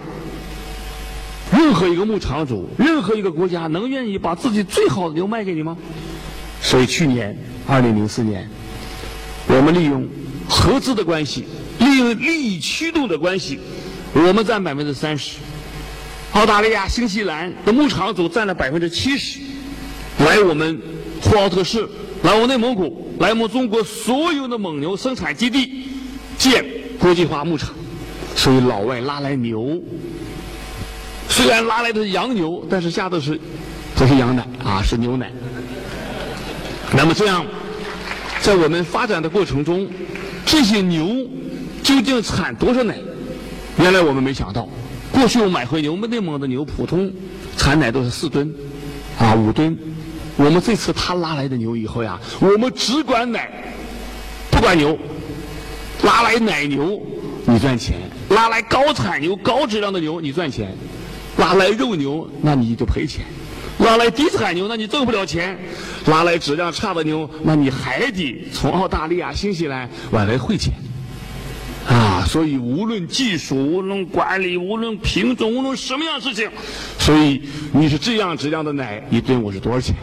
[1.53, 5.77] 任何一个牧场主，任何一个国家，能愿意把自己最好的牛卖给你吗？
[6.61, 8.49] 所以去年二零零四年，
[9.47, 10.09] 我们利用
[10.49, 11.45] 合资的关系，
[11.79, 13.61] 利用利益驱动的关系。
[14.15, 15.39] 我们占百分之三十，
[16.33, 19.41] 澳大利亚、新西兰的牧场主占了百分之七十，
[20.19, 20.81] 来我们
[21.25, 21.89] 呼和浩特市，
[22.23, 25.87] 来我内蒙古，来我们中国所有的蒙牛生产基地
[26.37, 26.63] 建
[26.99, 27.71] 国际化牧场，
[28.37, 29.81] 所以老外拉来牛，
[31.29, 33.41] 虽然拉来的是洋牛，但是下的是
[33.97, 35.33] 不是羊奶啊，是牛奶。
[36.95, 37.45] 那么这样，
[38.43, 39.89] 在我们发展的过程中，
[40.45, 41.27] 这些牛
[41.83, 42.99] 究竟产多少奶？
[43.79, 44.69] 原来我们没想到，
[45.11, 47.11] 过去我买回牛，我们内蒙的牛普通
[47.57, 48.55] 产奶都是四吨，
[49.19, 49.77] 啊五吨。
[50.37, 53.51] 我们这次他拉来的牛以后呀，我们只管奶，
[54.51, 54.99] 不管牛。
[56.03, 57.01] 拉来奶牛
[57.47, 57.97] 你赚钱，
[58.29, 60.77] 拉来高产牛、高质量的牛你赚钱，
[61.38, 63.25] 拉来肉牛那你就赔钱，
[63.79, 65.59] 拉来低产牛那你挣不了钱，
[66.07, 70.75] 拉来质量差的牛那你还得从澳大利亚、新西兰往来汇钱。
[71.88, 76.51] 啊，所以无论技术、无论管理、无论品种、无论什么样的事情，
[76.99, 77.42] 所以
[77.73, 79.94] 你是这样质量的奶一吨我是多少钱？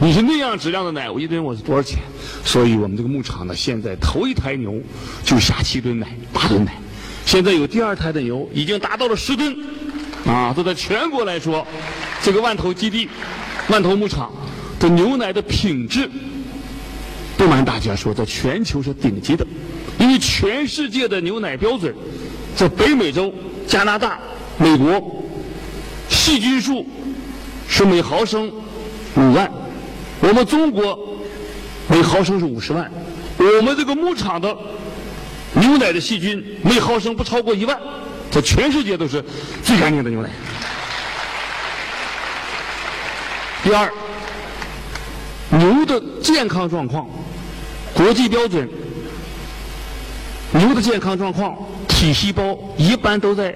[0.00, 1.98] 你是那样质量的奶我一吨我是多少钱？
[2.44, 4.80] 所以我们这个牧场呢，现在头一台牛
[5.24, 6.72] 就下七吨奶、八吨奶，
[7.26, 9.56] 现在有第二胎的牛已经达到了十吨，
[10.24, 11.66] 啊，这在全国来说，
[12.22, 13.08] 这个万头基地、
[13.68, 14.30] 万头牧场
[14.78, 16.08] 的牛奶的品质，
[17.36, 19.44] 不瞒大家说，在全球是顶级的。
[19.98, 21.92] 因为全世界的牛奶标准，
[22.54, 23.34] 在北美洲、
[23.66, 24.16] 加拿大、
[24.58, 25.24] 美国，
[26.08, 26.86] 细菌数
[27.68, 28.48] 是每毫升
[29.16, 29.50] 五万，
[30.20, 30.98] 我们中国
[31.88, 32.90] 每毫升是五十万，
[33.38, 34.56] 我们这个牧场的
[35.52, 37.78] 牛奶的细菌每毫升不超过一万，
[38.30, 39.24] 在全世界都是
[39.62, 40.28] 最干净的牛奶。
[43.62, 43.92] 第二，
[45.50, 47.08] 牛的健康状况，
[47.94, 48.68] 国际标准。
[50.50, 51.54] 牛的健康状况，
[51.86, 53.54] 体细胞一般都在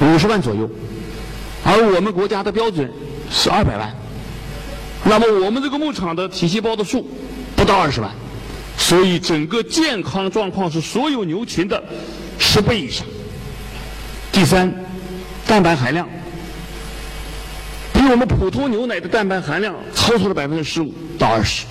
[0.00, 0.70] 五十万左右，
[1.64, 2.88] 而我们国家的标准
[3.28, 3.92] 是二百万。
[5.08, 7.08] 那么我们这个牧场的体细胞的数
[7.54, 8.10] 不到二十万，
[8.76, 11.82] 所以整个健康状况是所有牛群的
[12.38, 13.06] 十倍以上。
[14.32, 14.72] 第三，
[15.46, 16.08] 蛋白含量
[17.92, 21.64] 比我们普通牛奶的蛋白含量超出了百分之十五到二十。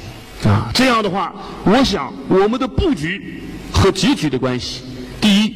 [0.48, 4.82] 啊，这样的话，我想我们的布局和集聚的关系，
[5.20, 5.56] 第一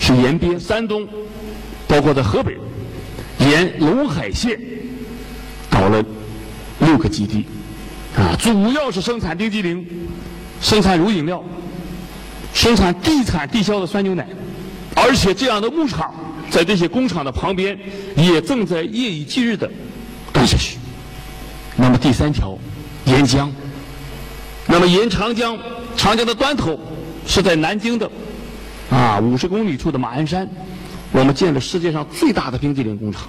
[0.00, 1.06] 是延边、山东，
[1.86, 2.56] 包括在河北，
[3.38, 4.58] 沿陇海线
[5.70, 6.02] 搞了
[6.80, 7.46] 六个基地，
[8.16, 9.86] 啊，主要是生产冰激凌、
[10.60, 11.42] 生产乳饮料、
[12.52, 14.26] 生产地产地销的酸牛奶，
[14.94, 16.12] 而且这样的牧场
[16.50, 17.78] 在这些工厂的旁边
[18.16, 19.70] 也正在夜以继日的
[20.32, 20.78] 干下去。
[21.76, 22.56] 那么第三条，
[23.04, 23.52] 沿江。
[24.66, 25.58] 那么沿长江，
[25.96, 26.80] 长江的端头
[27.26, 28.10] 是在南京的
[28.90, 30.48] 啊五十公里处的马鞍山，
[31.12, 33.28] 我们建了世界上最大的冰激凌工厂，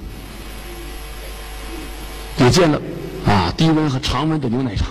[2.38, 2.82] 也建了
[3.26, 4.88] 啊低温和常温的牛奶厂。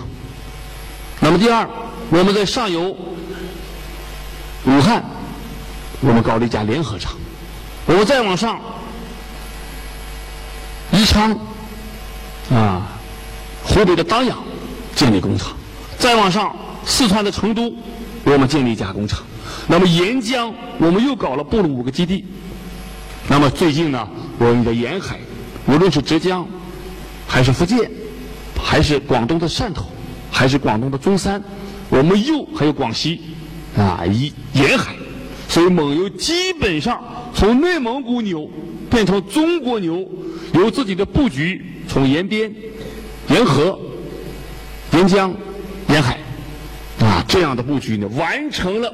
[1.19, 1.67] 那么第二，
[2.09, 2.95] 我们在上游
[4.65, 5.03] 武汉，
[6.01, 7.13] 我们搞了一家联合厂。
[7.85, 8.59] 我们再往上，
[10.91, 11.37] 宜昌
[12.51, 12.87] 啊
[13.63, 14.37] 湖北的当阳
[14.95, 15.53] 建立工厂。
[15.97, 16.53] 再往上，
[16.85, 17.73] 四川的成都，
[18.25, 19.23] 我们建立一家工厂。
[19.67, 22.25] 那么沿江，我们又搞了布了五个基地。
[23.27, 25.19] 那么最近呢，我们的沿海，
[25.65, 26.45] 无论是浙江，
[27.27, 27.89] 还是福建，
[28.61, 29.85] 还是广东的汕头，
[30.31, 31.43] 还是广东的中山，
[31.89, 33.21] 我们又还有广西，
[33.77, 34.95] 啊，一沿海，
[35.47, 38.49] 所以蒙牛基本上从内蒙古牛
[38.89, 40.07] 变成中国牛，
[40.53, 42.53] 有自己的布局，从沿边、
[43.29, 43.79] 沿河、
[44.91, 45.33] 沿江。
[45.87, 46.17] 沿海，
[46.99, 48.91] 啊，这样的布局呢，完成了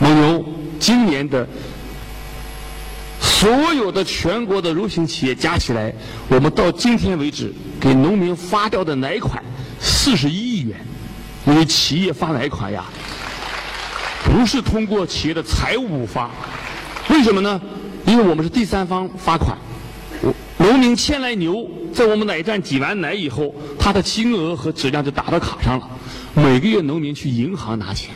[0.00, 0.44] 蒙牛
[0.80, 1.46] 今年的
[3.40, 5.90] 所有的全国的乳品企业加起来，
[6.28, 7.50] 我们到今天为止
[7.80, 9.42] 给农民发掉的奶款
[9.80, 10.78] 四十一亿元。
[11.46, 12.84] 因为企业发奶款呀，
[14.22, 16.30] 不是通过企业的财务发，
[17.08, 17.58] 为什么呢？
[18.04, 19.56] 因为我们是第三方发款。
[20.58, 25.88] 农民牵来牛，在我们奶站挤完奶以后，他的金额和质量就打到卡上了。
[26.34, 28.14] 每个月农民去银行拿钱，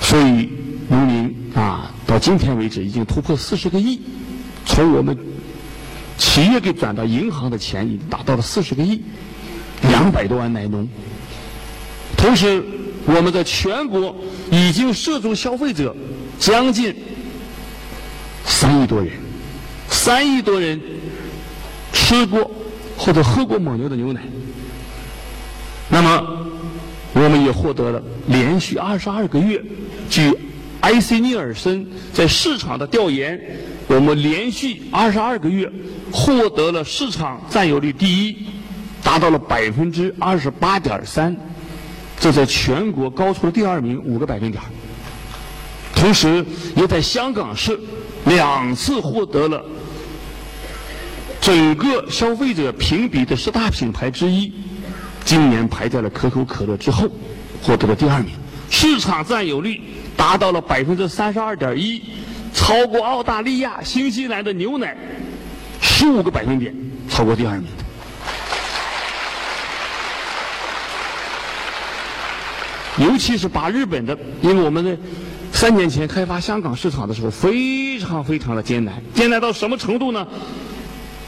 [0.00, 0.50] 所以
[0.88, 4.00] 农民啊，到今天为止已经突破四十个亿，
[4.66, 5.16] 从我们
[6.18, 9.00] 企业给转到银行的钱已经达到了四十个亿，
[9.82, 10.88] 两百多万奶农。
[12.16, 12.64] 同时，
[13.04, 14.16] 我们在全国
[14.50, 15.94] 已经涉足消费者
[16.36, 16.92] 将近
[18.44, 19.12] 三亿多人，
[19.88, 20.80] 三亿多人。
[21.92, 22.50] 吃过
[22.96, 24.20] 或者喝过蒙牛的牛奶，
[25.88, 26.46] 那么
[27.12, 29.62] 我们也获得了连续二十二个月，
[30.08, 30.32] 居
[30.80, 33.40] 埃塞尼尔森在市场的调研，
[33.86, 35.70] 我们连续二十二个月
[36.10, 38.36] 获得了市场占有率第一，
[39.02, 41.36] 达到了百分之二十八点三，
[42.18, 44.62] 这在全国高出了第二名五个百分点。
[45.94, 47.78] 同时，也在香港市
[48.24, 49.62] 两次获得了。
[51.42, 54.52] 整个消费者评比的十大品牌之一，
[55.24, 57.06] 今年排在了可口可乐之后，
[57.62, 58.32] 获得了第二名，
[58.70, 59.80] 市场占有率
[60.16, 62.00] 达到了百分之三十二点一，
[62.54, 64.96] 超过澳大利亚、新西兰的牛奶
[65.82, 66.74] 十五个百分点，
[67.08, 67.66] 超过第二名。
[72.98, 74.96] 尤其是把日本的，因为我们的
[75.52, 80.26] 三年前开发香港市场的时候，非常非常的艰难，艰难到什么程度呢？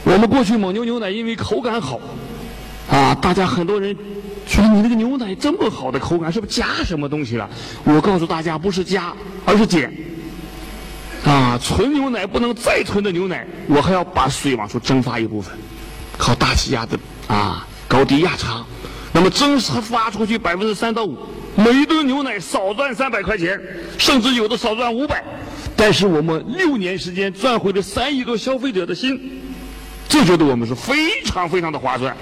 [0.03, 1.99] 我们过去蒙牛牛奶因为口感好，
[2.89, 3.95] 啊，大家很多人
[4.45, 7.49] 说你那个牛奶这么好的口感，是不是加什么东西了？
[7.83, 9.13] 我告诉大家，不是加，
[9.45, 9.91] 而是减。
[11.25, 15.55] 啊，纯牛奶不能再纯的牛奶，我还要把水往出蒸发一部分，
[16.17, 18.63] 靠大气压的啊高低压差，
[19.13, 21.17] 那么蒸发出去百分之三到五，
[21.55, 23.59] 每一吨牛奶少赚三百块钱，
[23.97, 25.23] 甚至有的少赚五百，
[25.77, 29.39] 但是我们六年时间赚回了三亿个消费者的心。
[30.09, 32.15] 就觉得我们是非常非常的划算。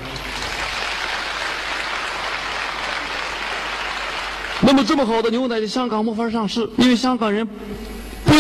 [4.64, 7.48] 那么这么好的牛奶在香港没法上市，因为香港人
[8.24, 8.34] 不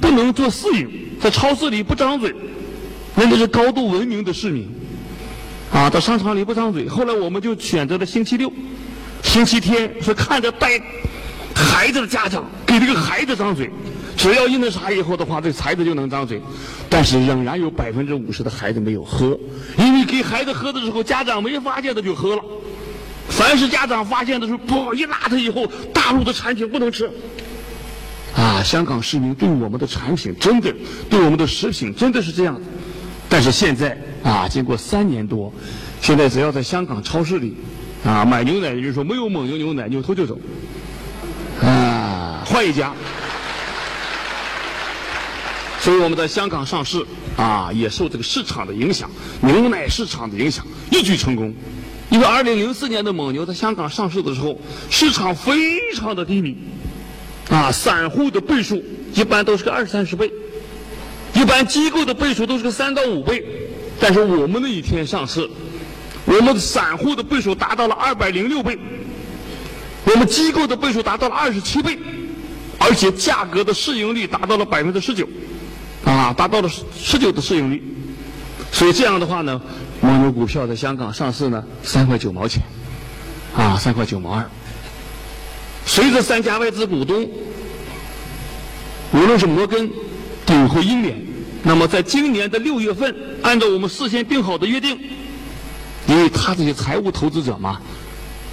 [0.00, 0.88] 不能做私营，
[1.20, 2.34] 在超市里不张嘴，
[3.14, 4.68] 人家是高度文明的市民，
[5.72, 6.88] 啊，到商场里不张嘴。
[6.88, 8.52] 后来我们就选择了星期六、
[9.22, 10.80] 星期天，是看着带
[11.54, 13.70] 孩子的家长给这个孩子张嘴。
[14.16, 16.42] 只要印那啥以后的话，这孩子就能张嘴，
[16.88, 19.38] 但是仍然有百分之五十的孩子没有喝，
[19.78, 22.42] 因为给孩子喝的时候，家长没发现他就喝了。
[23.28, 27.10] 凡是家长发现的时候，不一拉他以后，大陆的产品不能吃。
[28.34, 30.74] 啊，香港市民对我们的产品真的，
[31.10, 32.60] 对我们的食品真的是这样。
[33.28, 35.52] 但是现在啊，经过三年多，
[36.00, 37.56] 现在只要在香港超市里
[38.04, 40.38] 啊买牛奶，人说没有蒙牛牛奶，扭头就走，
[41.62, 42.92] 啊，换一家。
[45.80, 47.04] 所以我们在香港上市
[47.36, 49.10] 啊，也受这个市场的影响，
[49.40, 51.54] 牛奶市场的影响，一举成功。
[52.10, 54.58] 因为二零零四年的蒙牛在香港上市的时候，
[54.90, 56.56] 市场非常的低迷，
[57.50, 58.82] 啊，散户的倍数
[59.14, 60.32] 一般都是个二三十倍。
[61.34, 63.44] 一般机构的倍数都是个三到五倍，
[64.00, 65.48] 但是我们那一天上市，
[66.24, 68.76] 我们散户的倍数达到了二百零六倍，
[70.04, 71.96] 我们机构的倍数达到了二十七倍，
[72.78, 75.28] 而且价格的市盈率达到了百分之十九，
[76.04, 76.68] 啊，达到了
[76.98, 77.82] 十九的市盈率，
[78.72, 79.60] 所以这样的话呢，
[80.00, 82.62] 蒙牛股票在香港上市呢，三块九毛钱，
[83.56, 84.44] 啊，三块九毛二，
[85.84, 87.28] 随着三家外资股东，
[89.12, 89.90] 无论是摩根。
[90.46, 91.14] 鼎和英联，
[91.62, 94.98] 那么在今年的六月份，按照我们事先定好的约定，
[96.06, 97.78] 因为他这些财务投资者嘛，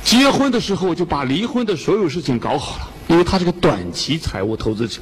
[0.06, 5.02] 结婚的时候就把离婚的所有事情搞好了，因为他是个短期财务投资者，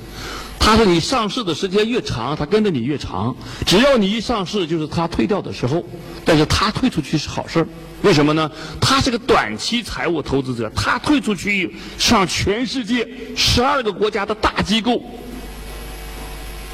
[0.58, 3.36] 他说你上市的时间越长，他跟着你越长，
[3.66, 5.84] 只要你一上市就是他退掉的时候，
[6.24, 7.68] 但是他退出去是好事
[8.02, 8.50] 为什么呢？
[8.80, 15.02] 他是个短期财务投资者，他退出去上全世界十二个国家的大机构。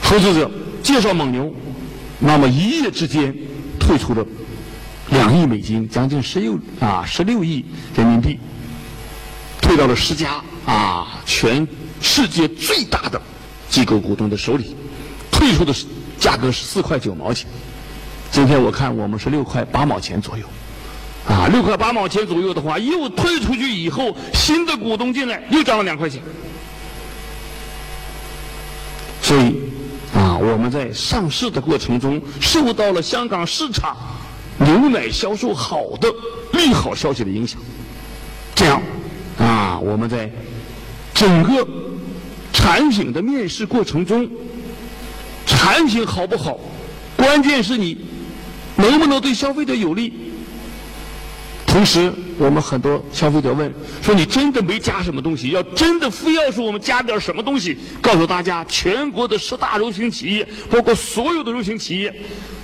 [0.03, 0.49] 投资者
[0.83, 1.51] 介绍蒙牛，
[2.19, 3.35] 那么一夜之间
[3.79, 4.23] 退出了
[5.11, 8.39] 两亿美金，将近十六啊十六亿人民币，
[9.61, 11.67] 退到了十家啊全
[12.01, 13.21] 世界最大的
[13.69, 14.75] 机构股东的手里，
[15.31, 15.73] 退出的
[16.19, 17.47] 价格是四块九毛钱。
[18.31, 20.45] 今天我看我们是六块八毛钱左右，
[21.27, 26.21] 啊六块八毛钱左右的话，又退出去以后，新的股东进来又涨了两块钱，
[29.21, 29.55] 所以。
[30.11, 33.95] 啊，我们在上市的过程中受到了香港市场
[34.59, 36.07] 牛奶销售好的
[36.53, 37.59] 利好消息的影响。
[38.53, 38.81] 这样，
[39.37, 40.29] 啊，我们在
[41.13, 41.67] 整个
[42.51, 44.29] 产品的面试过程中，
[45.45, 46.59] 产品好不好，
[47.15, 47.97] 关键是你
[48.75, 50.28] 能不能对消费者有利。
[51.71, 55.49] 同时，我们很多消费者问说：“你真的没加什么东西？
[55.51, 62.13] 要真的非要说我们加点什么东西？”告诉大家，全国的十大柔性企业，包括所有的柔性企业，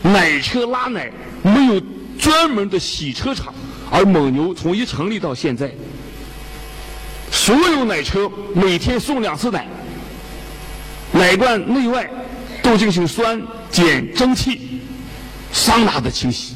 [0.01, 1.11] 奶车拉奶
[1.43, 1.79] 没有
[2.17, 3.53] 专门的洗车厂，
[3.91, 5.71] 而蒙牛从一成立到现在，
[7.31, 9.67] 所有奶车每天送两次奶，
[11.11, 12.09] 奶罐内外
[12.63, 13.39] 都进行酸
[13.71, 14.81] 碱蒸汽、
[15.51, 16.55] 桑拿的清洗，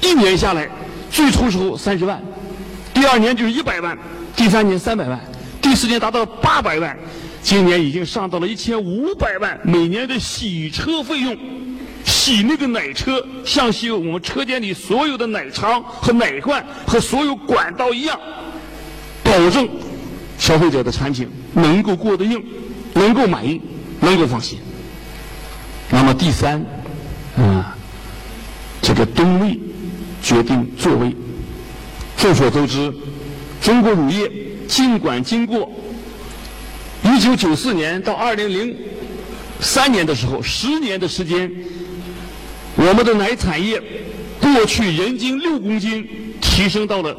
[0.00, 0.70] 一年下来。
[1.12, 2.20] 最初时候三十万，
[2.94, 3.96] 第二年就是一百万，
[4.34, 5.20] 第三年三百万，
[5.60, 6.96] 第四年达到八百万，
[7.42, 9.60] 今年已经上到了一千五百万。
[9.62, 11.36] 每年的洗车费用，
[12.02, 18.18] 洗那个奶车像洗我们车间里所有的奶仓和奶罐和所有管道一样，
[19.22, 19.68] 保证
[20.38, 22.42] 消费者的产品能够过得硬，
[22.94, 23.60] 能够满意，
[24.00, 24.58] 能够放心。
[25.90, 26.64] 那么第三，
[27.36, 27.76] 啊，
[28.80, 29.60] 这个动力。
[30.32, 31.14] 决定作为。
[32.16, 32.90] 众所周知，
[33.60, 34.30] 中国乳业
[34.66, 35.70] 尽管经过
[37.02, 38.74] 一九九四年到二零零
[39.60, 41.50] 三年的时候十年的时间，
[42.76, 43.82] 我们的奶产业
[44.40, 46.08] 过去人均六公斤，
[46.40, 47.14] 提升到了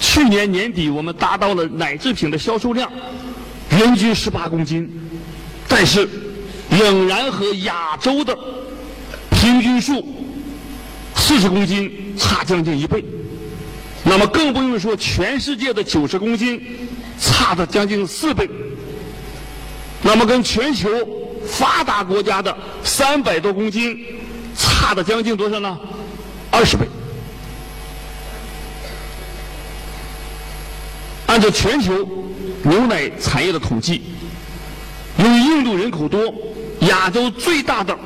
[0.00, 2.90] 去年年底我们达到了奶制品的销售量
[3.70, 4.90] 人均十八公斤，
[5.68, 6.08] 但是
[6.68, 8.36] 仍然和亚洲的
[9.30, 10.04] 平均数。
[11.32, 13.02] 四十公斤差将近一倍，
[14.04, 16.60] 那么更不用说全世界的九十公斤
[17.18, 18.46] 差的将近四倍，
[20.02, 20.90] 那么跟全球
[21.46, 23.98] 发达国家的三百多公斤
[24.54, 25.78] 差的将近多少呢？
[26.50, 26.86] 二十倍。
[31.24, 32.06] 按照全球
[32.62, 34.02] 牛奶产业的统计，
[35.16, 36.20] 由于印度人口多，
[36.80, 37.98] 亚洲最大的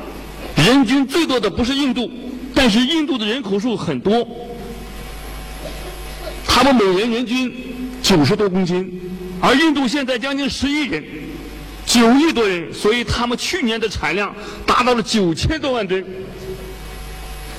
[0.54, 2.08] 人均最多的不是印度。
[2.56, 4.26] 但是印度的人口数很多，
[6.46, 7.52] 他们每人人均
[8.02, 8.98] 九十多公斤，
[9.42, 11.04] 而印度现在将近十亿人，
[11.84, 14.34] 九亿多人，所以他们去年的产量
[14.64, 16.02] 达到了九千多万吨，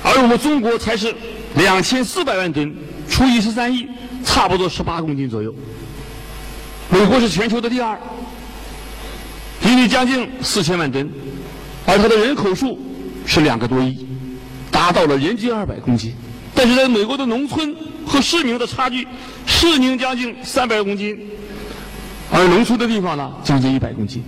[0.02, 1.14] 而我们中国才是
[1.56, 2.76] 两千四百万吨，
[3.08, 3.88] 除以十三亿，
[4.26, 5.54] 差不多十八公斤左右。
[6.90, 7.96] 美国是全球的第二，
[9.64, 11.08] 因为将近四千万吨，
[11.86, 12.80] 而它的人口数
[13.28, 14.07] 是两个多亿。
[14.78, 16.14] 达到了人均二百公斤，
[16.54, 17.76] 但是在美国的农村
[18.06, 19.08] 和市民的差距，
[19.48, 21.18] 市民将近三百公斤，
[22.32, 24.24] 而农村的地方呢，将近一百公斤，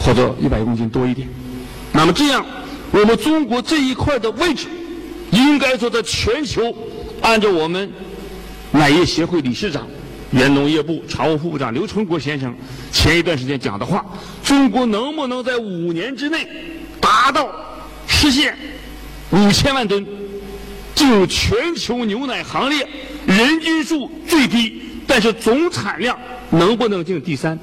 [0.00, 1.28] 或者一百公斤多一点。
[1.92, 2.42] 那么这样，
[2.92, 4.68] 我们中国这一块的位置，
[5.30, 6.74] 应该说在全球，
[7.20, 7.92] 按照我们
[8.70, 9.86] 奶业协会理事长、
[10.30, 12.56] 原农业部常务副部长刘春国先生
[12.90, 14.02] 前一段时间讲的话，
[14.42, 16.48] 中国能不能在五年之内
[17.02, 17.50] 达到
[18.06, 18.56] 实现
[19.32, 20.06] 五千万吨，
[20.94, 22.86] 进入全球牛奶行列
[23.26, 26.18] 人均数最低，但是总产量
[26.50, 27.58] 能不能进第三？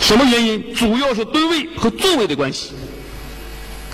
[0.00, 0.74] 什么原因？
[0.74, 2.72] 主要是吨位和座位的关系。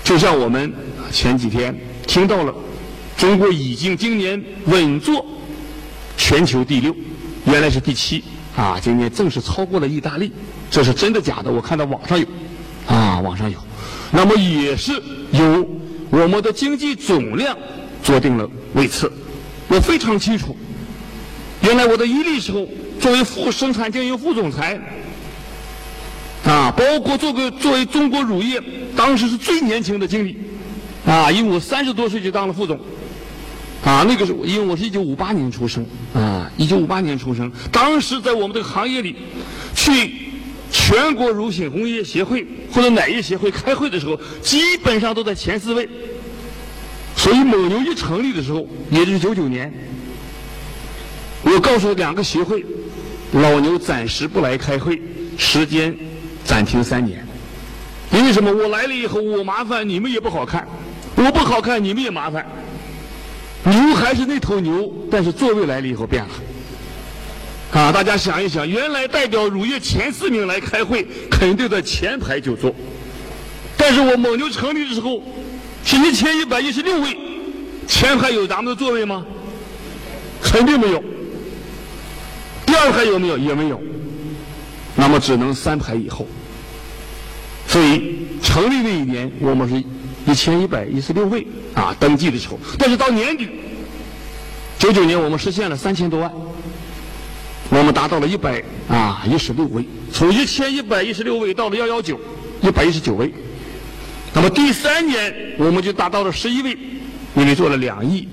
[0.03, 0.73] 就像我们
[1.11, 1.73] 前几天
[2.07, 2.53] 听到了，
[3.15, 5.25] 中国已经今年稳坐
[6.17, 6.93] 全球第六，
[7.45, 8.23] 原来是第七
[8.57, 10.31] 啊，今年正式超过了意大利。
[10.71, 11.51] 这是真的假的？
[11.51, 12.25] 我看到网上有，
[12.87, 13.57] 啊，网上有。
[14.11, 14.93] 那么也是
[15.31, 15.68] 有
[16.09, 17.57] 我们的经济总量
[18.03, 19.11] 做定了位次。
[19.67, 20.55] 我非常清楚，
[21.61, 22.67] 原来我在伊利时候
[22.99, 24.79] 作为副生产经营副总裁。
[26.45, 28.63] 啊，包括做个作为中国乳业，
[28.95, 30.37] 当时是最年轻的经理，
[31.05, 32.79] 啊，因为我三十多岁就当了副总，
[33.83, 39.17] 啊，那个时候因为我是一九五八年出生，啊，一九五八年出生，当时在我们这个行业里，
[39.75, 40.28] 去
[40.71, 45.87] 全国乳品工业协会或者奶业协会开会的时候，基本上都在前四位，
[47.15, 49.73] 所以蒙牛一成立的时候，也就是九九年，
[51.43, 52.65] 我告诉两个协会，
[53.33, 55.01] 老牛暂时不来开会，
[55.37, 55.95] 时间。
[56.45, 57.23] 暂停三年，
[58.11, 58.51] 因为什么？
[58.51, 60.67] 我来了以后，我麻烦你们也不好看，
[61.15, 62.43] 我不好看，你们也麻烦。
[63.65, 66.29] 牛还是那头牛，但是座位来了以后变了。
[67.71, 72.73] 啊，大家想一想，原来代表乳业前四名来开会，肯定在前排就坐。
[73.77, 75.21] 但是我蒙牛成立的时候，
[75.85, 77.15] 是一千一百一十六位，
[77.87, 79.25] 前排有咱们的座位吗？
[80.41, 81.03] 肯定没有。
[82.65, 83.37] 第二排有没有？
[83.37, 83.79] 也没有。
[84.95, 86.27] 那么只能三排以后。
[87.67, 89.83] 所以成立那一年，我们是
[90.25, 91.45] 一千一百一十六位
[91.75, 92.59] 啊，登记的时候。
[92.79, 93.47] 但是到年底，
[94.79, 96.31] 九九年我们实现了三千多万，
[97.69, 102.19] 我们达到了一百啊一十六位，从一千一百一十六位到了幺幺九，
[102.61, 103.31] 一百一十九位。
[104.33, 106.77] 那么第三年我们就达到了十一位，
[107.35, 108.27] 因为做了两亿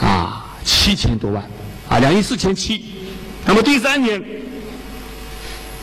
[0.00, 1.42] 啊七千多万
[1.88, 2.84] 啊两亿四千七。
[3.46, 4.22] 那么第三年。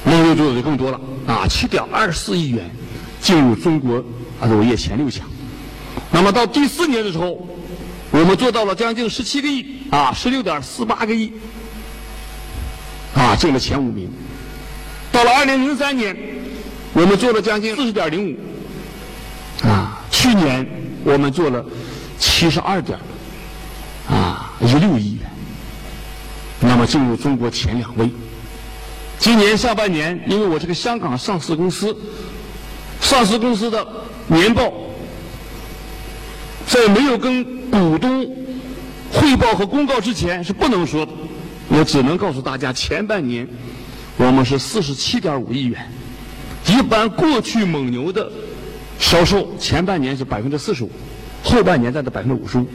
[0.05, 2.71] 蒙牛做的就更多了啊，七点二四亿元
[3.19, 3.97] 进入中国
[4.39, 5.27] 啊乳业前六强。
[6.11, 7.45] 那么到第四年的时候，
[8.11, 11.33] 我们做到了将近十七个亿啊，十六点四八个亿
[13.15, 14.11] 啊，进了前五名。
[15.11, 16.15] 到了二零零三年，
[16.93, 20.67] 我们做了将近四十点零五啊，去年
[21.03, 21.65] 我们做了
[22.19, 22.99] 七十二点
[24.07, 25.29] 啊一六亿元，
[26.59, 28.09] 那么进入中国前两位。
[29.17, 31.97] 今年上半年，因为我是个香港上市公司，
[33.01, 33.85] 上市公司的
[34.27, 34.71] 年报，
[36.67, 38.23] 在没有跟股东
[39.11, 41.11] 汇报和公告之前是不能说的。
[41.69, 43.47] 我只能告诉大家，前半年
[44.15, 45.91] 我们是四十七点五亿元。
[46.67, 48.29] 一般过去蒙牛的
[48.99, 50.91] 销售前半年是百分之四十五，
[51.43, 52.67] 后半年占到百分之五十五。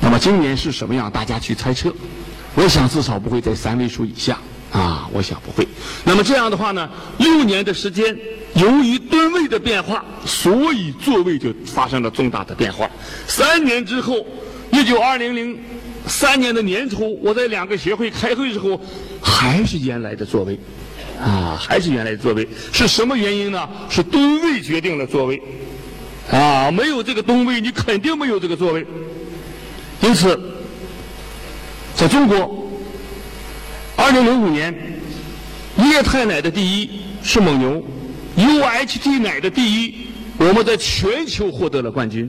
[0.00, 1.10] 那么今年是什么样？
[1.10, 1.94] 大家去猜测。
[2.54, 4.38] 我想至少不会在三位数以下。
[4.70, 5.66] 啊，我想不会。
[6.02, 8.16] 那么这样的话呢，六年的时间，
[8.54, 12.90] 由于吨位的变化，所以座位就发生了重大的变化。
[13.28, 14.26] 三年之后，
[14.72, 15.56] 一九二零零
[16.06, 18.80] 三年的年初，我在两个协会开会的时候，
[19.22, 20.58] 还是原来的座位，
[21.18, 22.46] 啊，还是原来的座位。
[22.72, 23.68] 是什么原因呢？
[23.88, 25.40] 是吨位决定了座位，
[26.30, 28.86] 啊，没有这个吨位，你肯定没有这个座位。
[30.02, 30.38] 因此，
[31.94, 32.62] 在中国。
[33.96, 34.74] 二零零五年，
[35.78, 37.82] 液态奶的第一是蒙牛
[38.36, 39.94] ，UHT 奶的第一，
[40.36, 42.28] 我们在全球获得了冠军。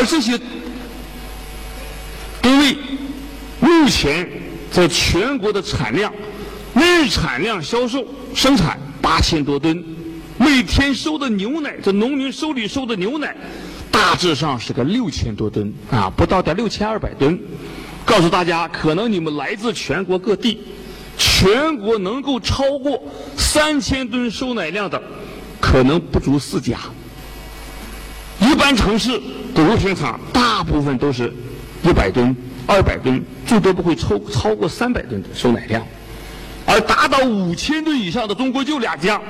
[0.00, 0.38] 而这些
[2.40, 2.74] 吨位，
[3.60, 4.26] 目前
[4.70, 6.10] 在全国的产量，
[6.74, 9.84] 日产量销售生产八千多吨，
[10.38, 13.36] 每天收的牛奶，这农民手里收的牛奶。
[13.90, 17.38] 大致上是个六千多吨啊，不到点六千二百吨。
[18.06, 20.60] 告诉大家，可能你们来自全国各地，
[21.18, 23.02] 全国能够超过
[23.36, 25.00] 三千吨收奶量的，
[25.60, 26.78] 可能不足四家。
[28.76, 29.20] 城市
[29.54, 31.32] 的乳品厂，大部分都是
[31.82, 35.86] 一百吨、二百吨，最多不会超超过三百吨的收奶量。
[36.66, 39.20] 而达到五千吨以上的，中国就两家，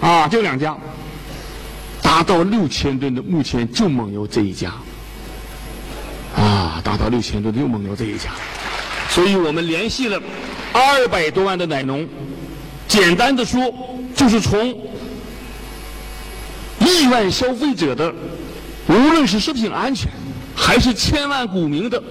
[0.00, 0.76] 啊，就两家。
[2.02, 4.72] 达到六千吨的，目前就蒙牛这一家，
[6.36, 8.30] 啊，达到六千吨的就蒙牛这一家，
[9.08, 10.20] 所以我们联系了
[10.72, 12.06] 二百多万的奶农，
[12.86, 13.72] 简单的说，
[14.14, 14.76] 就是从
[16.80, 18.12] 亿万消费者的，
[18.88, 20.10] 无论是食品安全，
[20.54, 22.02] 还是千万股民的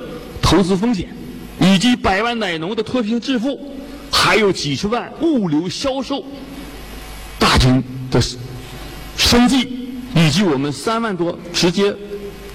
[0.41, 1.09] 投资风险，
[1.59, 3.59] 以及百万奶农的脱贫致富，
[4.11, 6.23] 还有几十万物流销售
[7.37, 8.21] 大军的
[9.17, 11.93] 生计，以及我们三万多直接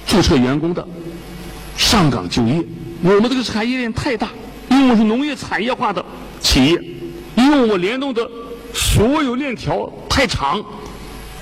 [0.06, 0.86] 注册员工的
[1.76, 2.64] 上岗就业，
[3.02, 4.30] 我们这个产业链太大，
[4.70, 6.04] 因为我是农业产业化的
[6.40, 6.80] 企业，
[7.36, 8.28] 因为我联动的
[8.72, 10.64] 所有链条太长，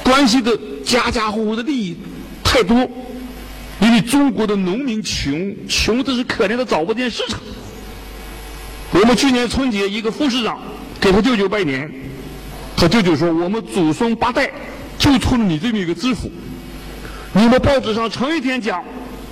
[0.03, 1.97] 关系的家家户户的利益
[2.55, 2.89] 太多，
[3.81, 7.41] 因为中国的农民穷，穷的是可怜的找不见市场。
[8.93, 10.61] 我们去年春节，一个副市长
[11.01, 11.93] 给他舅舅拜年，
[12.77, 14.49] 他舅舅说：“我们祖孙八代
[14.97, 16.31] 就冲着你这么一个知府。
[17.33, 18.85] 你们报纸上成一天讲，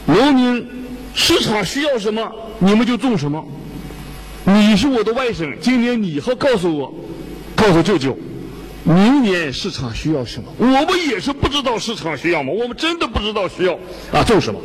[0.06, 0.68] 农民
[1.14, 3.46] 市场需要什么，你们就种什么。
[4.42, 6.92] 你是我的外甥，今年你好告诉我，
[7.54, 8.18] 告诉舅舅，
[8.84, 10.52] 明年市场需要什么？
[10.58, 12.52] 我们也是不知道市场需要吗？
[12.52, 13.78] 我们真的不知道需要
[14.12, 14.60] 啊种什么。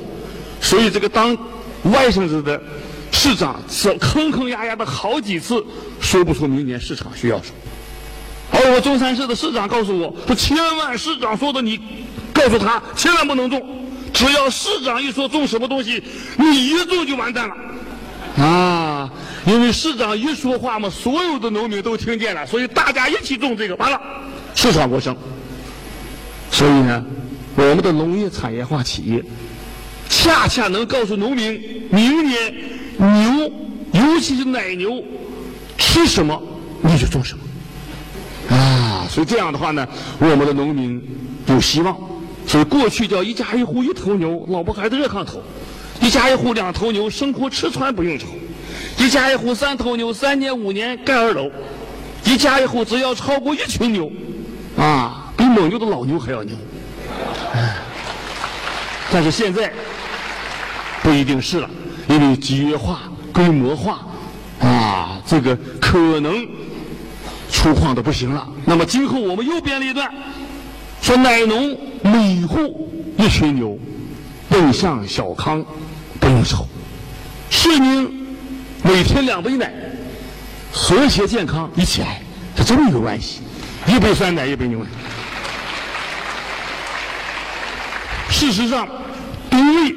[0.61, 1.35] 所以这个当
[1.83, 2.61] 外甥子的。”
[3.09, 5.65] 市长是坑坑压压的好几次，
[5.99, 7.55] 说不出明年市场需要什么。
[8.51, 11.79] 而我中山市的市长告诉我说：“千万市长说的，你
[12.31, 13.59] 告诉他千万不能种。
[14.13, 16.03] 只要市长一说种什么东西，
[16.37, 17.55] 你一种就完蛋了。”
[18.37, 19.13] 啊，啊
[19.45, 24.01] 因为市长一说话嘛，所有的农民都听见了，所以大家一起种这个，完了，
[24.55, 25.15] 市场过剩。
[26.49, 27.05] 所以呢，
[27.55, 29.23] 我们的农业产业化企业，
[30.09, 32.53] 恰恰能告诉农民，明年。
[32.99, 33.51] 牛，
[33.91, 35.03] 尤其是奶牛，
[35.77, 36.41] 吃什么
[36.81, 39.87] 你就种什么，啊，所以这样的话呢，
[40.17, 40.99] 我们的农民
[41.45, 41.95] 有希望。
[42.47, 45.41] 所以过去叫一家一户一头牛，老婆孩子热炕头；
[46.01, 48.25] 一家一户两头牛，生活吃穿不用愁；
[48.97, 51.49] 一家一户三头牛，三年五年盖二楼；
[52.25, 54.11] 一家一户只要超过一群牛，
[54.77, 56.55] 啊，比蒙牛的老牛还要牛。
[59.11, 59.71] 但是现在
[61.01, 61.69] 不一定是了。
[62.09, 63.01] 因为集约化、
[63.33, 63.99] 规模化，
[64.61, 66.47] 啊，这个可能
[67.49, 68.47] 粗犷的不行了。
[68.63, 70.09] 那么今后我们又编了一段，
[71.01, 73.77] 说奶农每户一群牛，
[74.47, 75.65] 奔向小康
[76.17, 76.65] 不用愁，
[77.49, 78.16] 市民
[78.83, 79.71] 每天两杯奶，
[80.71, 82.21] 和谐健康一起来，
[82.55, 83.41] 是这么一个关系。
[83.87, 84.89] 一杯酸奶，一杯牛奶。
[88.29, 88.87] 事实上，
[89.49, 89.95] 地位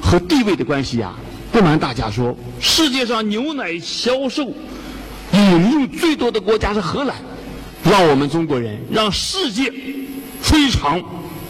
[0.00, 1.14] 和地位的关系呀。
[1.50, 4.52] 不瞒大家说，世界上牛奶销售
[5.32, 7.16] 引入最多的国家是荷兰，
[7.82, 9.72] 让我们中国人让世界
[10.42, 11.02] 非常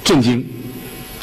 [0.05, 0.47] 震惊。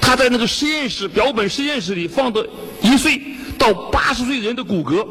[0.02, 2.46] 他在那个实验室标本实验室里放的
[2.82, 3.20] 一岁
[3.58, 5.08] 到八十岁人的骨骼，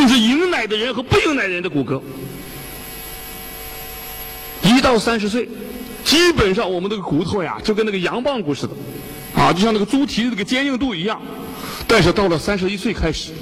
[0.00, 2.00] 就是饮奶的人和不饮奶人的骨骼。
[4.62, 5.46] 一到三十岁，
[6.04, 8.72] 基本上我们那个骨头呀，就跟那个羊棒骨似的，
[9.34, 11.20] 啊，就像那个猪蹄的那个坚硬度一样。
[11.86, 13.32] 但是到了三十一岁开始，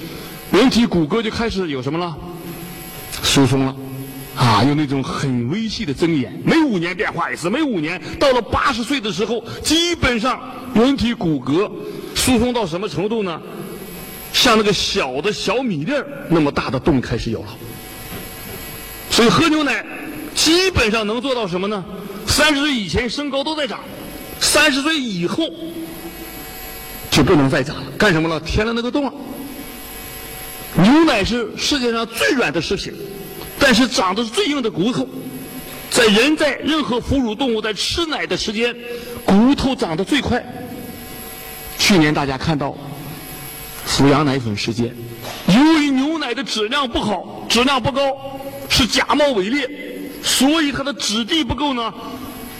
[0.50, 2.16] 人体骨骼就开始有什么了？
[3.22, 3.76] 疏松了，
[4.34, 10.40] 啊，有那种很微细的增延，每五年变化一次，每五年到了八十岁的时候，基本上
[10.74, 11.70] 人体骨骼
[12.16, 13.40] 疏松到什么程度呢？
[14.40, 17.48] 像那个小的小米粒儿那么大的洞开始有了。
[19.10, 19.84] 所以喝牛奶
[20.32, 21.84] 基本上能做到什么呢？
[22.24, 23.80] 三十岁以前身高都在长，
[24.38, 25.50] 三十岁以后。
[27.10, 28.38] 就不能再长了，干什么了？
[28.38, 29.12] 填了那个洞。
[30.76, 32.92] 牛奶是世界上最软的食品，
[33.58, 35.08] 但是长的是最硬的骨头。
[35.90, 38.76] 在人在任何哺乳动物在吃奶的时间，
[39.24, 40.44] 骨头长得最快。
[41.76, 42.76] 去年大家看到
[43.88, 44.94] 阜阳奶粉事件，
[45.48, 48.00] 由于牛奶的质量不好，质量不高，
[48.68, 49.68] 是假冒伪劣，
[50.22, 51.92] 所以它的质地不够呢，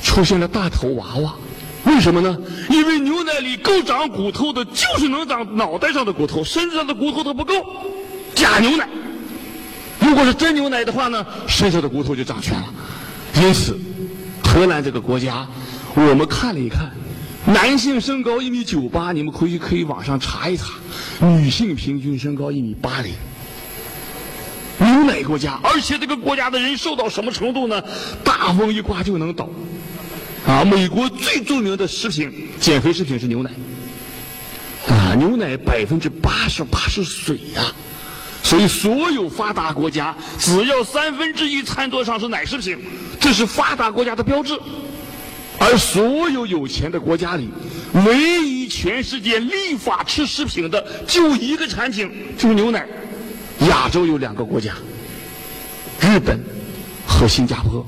[0.03, 1.35] 出现了大头娃娃。
[1.85, 2.37] 为什么呢？
[2.71, 7.55] 因为牛奶里够长骨头的，就是能长脑袋上的骨头，身子上的骨头它不够。
[8.35, 8.89] 假牛奶，
[10.01, 12.65] 如果是真牛奶的话呢，身上的骨头就长全了。
[13.37, 13.79] 因此，
[14.43, 15.47] 荷兰这个国家，
[15.95, 16.91] 我们看了一看，
[17.49, 20.75] 男性身高一米九八，你们回去可以网上查一查，
[21.21, 23.15] 女性平均身高一米八零。
[24.79, 27.83] 牛奶国家，而且这个国家的人瘦到什么程度呢？
[28.23, 29.49] 大风一刮就能倒。
[30.47, 32.31] 啊，美国最著名的食品
[32.61, 33.51] 减肥食品是牛奶。
[34.87, 37.65] 啊，牛奶百分之八十八是水呀，
[38.43, 42.79] 所以所有发达国家只要三分之一餐桌上是奶食品，
[43.19, 44.59] 这是发达国家的标志。
[45.61, 47.49] 而所有有钱的国家里，
[48.07, 52.87] 唯一全世界立法吃食品的就一个产品，就是牛奶。
[53.69, 54.75] 亚洲有两个国家，
[56.01, 56.39] 日本。
[57.11, 57.85] 和新加坡。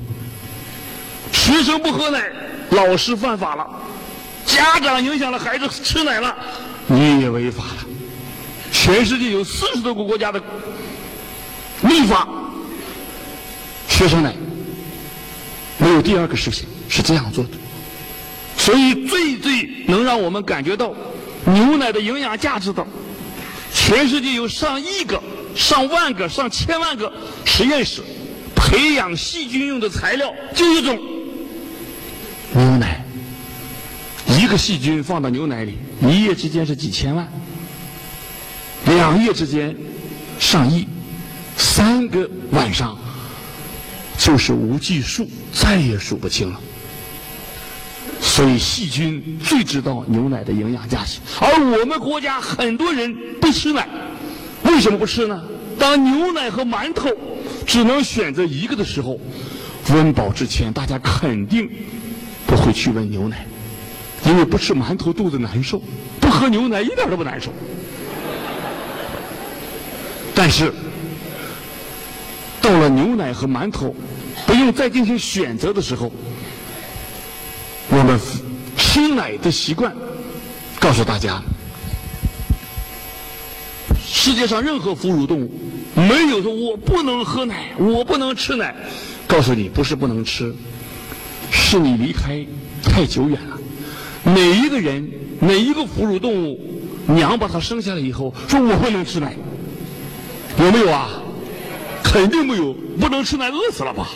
[1.31, 2.33] 学生不喝奶，
[2.71, 3.65] 老师犯法了；
[4.47, 6.35] 家长影响了孩子吃奶了，
[6.87, 7.87] 你也违法了。
[8.73, 10.43] 全世界有四十多个国家的
[11.83, 12.27] 立法，
[13.87, 14.35] 学生奶
[15.77, 17.51] 没有第二个事情是这样做的。
[18.61, 20.95] 所以，最最能让我们感觉到
[21.47, 22.87] 牛奶的营养价值的，
[23.73, 25.21] 全世界有上亿个、
[25.57, 27.11] 上万个、上千万个
[27.47, 28.03] 实验室
[28.55, 31.01] 培养细菌用的材料，就一种
[32.53, 33.03] 牛奶。
[34.39, 37.27] 一个细菌放到牛奶里，一夜之间是几千万。
[38.85, 39.75] 两夜之间，
[40.39, 40.85] 上亿；
[41.57, 42.97] 三个晚上，
[44.19, 46.61] 就是无计数，再也数不清了。
[48.21, 53.89] 所以细菌最知道牛奶的营养价值，而我们国家很多人不吃奶，
[54.63, 55.43] 为什么不吃呢？
[55.79, 57.11] 当牛奶和馒头
[57.67, 59.19] 只能选择一个的时候，
[59.89, 61.69] 温饱之前，大家肯定
[62.47, 63.47] 不会去问牛奶，
[64.27, 65.83] 因为不吃馒头肚子难受，
[66.21, 67.51] 不喝牛奶一点都不难受。
[70.35, 70.73] 但是，
[72.61, 73.95] 到了牛奶和馒头
[74.47, 76.13] 不用再进行选择的时候，
[77.91, 78.19] 我们
[78.77, 79.93] 吃奶的习惯
[80.79, 81.43] 告诉大家：
[84.07, 85.51] 世界上任何哺乳动物
[85.95, 88.75] 没有说我不能喝奶，我不能吃奶。
[89.27, 90.55] 告诉你，不是不能吃，
[91.51, 92.47] 是你离开
[92.83, 93.59] 太久远了。
[94.25, 95.11] 哪一个人，
[95.41, 96.61] 哪一个哺乳动物，
[97.07, 99.35] 娘把它生下来以后，说我不能吃奶。
[100.59, 101.09] 有没有啊？
[102.05, 104.09] 肯定没有，不能吃奶饿死了吧？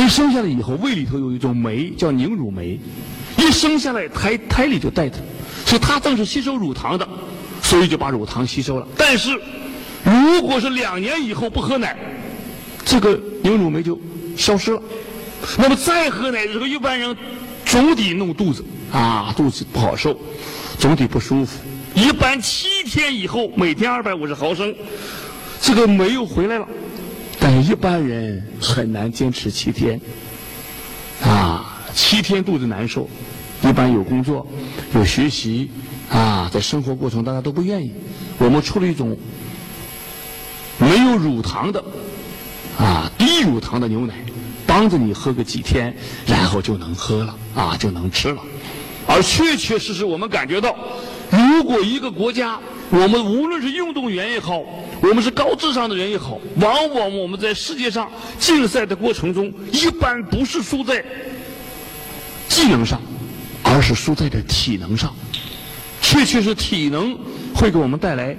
[0.00, 2.80] 一生下来以后，胃里头有一种酶叫凝乳酶，
[3.36, 5.16] 一生下来胎胎里就带着，
[5.66, 7.06] 所以它正是吸收乳糖的，
[7.62, 8.88] 所以就把乳糖吸收了。
[8.96, 9.38] 但是，
[10.02, 11.94] 如果是两年以后不喝奶，
[12.82, 14.00] 这个凝乳酶就
[14.38, 14.82] 消失了。
[15.58, 17.14] 那么再喝奶的时候，一般人
[17.66, 20.18] 总得弄肚子啊，肚子不好受，
[20.78, 21.58] 总得不舒服。
[21.94, 24.74] 一般七天以后，每天二百五十毫升，
[25.60, 26.66] 这个酶又回来了。
[27.70, 30.00] 一般人很难坚持七天，
[31.22, 33.08] 啊，七天肚子难受。
[33.62, 34.44] 一般有工作、
[34.92, 35.70] 有学习，
[36.10, 37.92] 啊，在生活过程大家都不愿意。
[38.38, 39.16] 我们出了一种
[40.78, 41.84] 没有乳糖的，
[42.76, 44.14] 啊，低乳糖的牛奶，
[44.66, 45.94] 帮着你喝个几天，
[46.26, 48.42] 然后就能喝了，啊，就能吃了。
[49.06, 50.74] 而确确实实，我们感觉到。
[51.30, 52.58] 如果一个国家，
[52.90, 54.58] 我们无论是运动员也好，
[55.00, 61.04] 我们是高智商的人也好，往往我们在世界上竞赛的过程中，一般不是输在
[62.48, 63.00] 技能上，
[63.62, 65.14] 而是输在这体能上。
[66.02, 67.16] 确确实体能
[67.54, 68.36] 会给我们带来，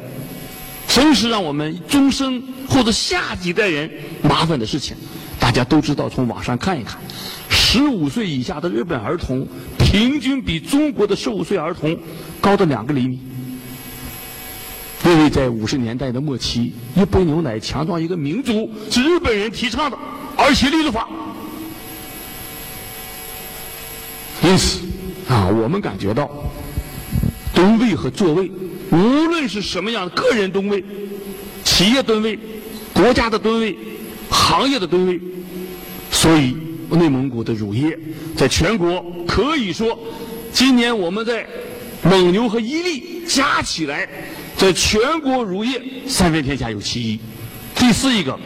[0.86, 3.90] 真是让我们终身或者下几代人
[4.22, 4.98] 麻烦的事情。
[5.40, 7.00] 大家都知道，从网上看一看。
[7.50, 9.48] 十五岁以下的日本儿童，
[9.78, 11.98] 平均比中国的十五岁儿童
[12.42, 13.18] 高的两个厘米。
[15.06, 19.98] 因为在五十年代的末期，一杯牛奶强壮一个民族是日本人提倡的，
[20.36, 21.08] 而且立了法。
[24.44, 24.80] 因此，
[25.28, 26.30] 啊，我们感觉到
[27.54, 28.52] 吨位和座位，
[28.92, 30.84] 无论是什么样的个人吨位、
[31.64, 32.38] 企业吨位、
[32.94, 33.78] 国家的吨位、
[34.30, 35.20] 行业的吨位，
[36.12, 36.56] 所以。
[36.92, 37.98] 内蒙古的乳业
[38.36, 39.98] 在全国可以说，
[40.52, 41.48] 今年我们在
[42.04, 44.06] 蒙牛和伊利加起来，
[44.62, 47.20] 在全国乳业三分天下有其一。
[47.74, 48.40] 第四一个，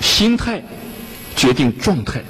[0.00, 0.60] 心态
[1.36, 2.20] 决定状态。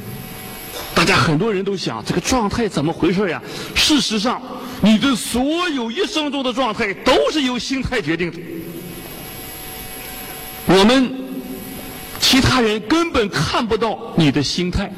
[0.95, 3.43] 大家很多人都想，这个状态怎么回事呀？
[3.75, 4.43] 事实上，
[4.83, 8.39] 你的所有一生中的状态都是由心态决定的。
[10.67, 11.11] 我们
[12.21, 14.93] 其他人根本看不到你的心态。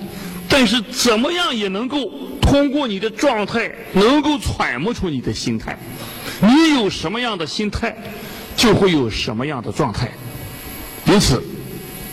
[0.49, 5.78] 但是怎么样也能够通过你的状态，能够揣摩出你的心态。
[6.40, 7.97] 你有什么样的心态，
[8.57, 10.11] 就会有什么样的状态。
[11.07, 11.42] 因此，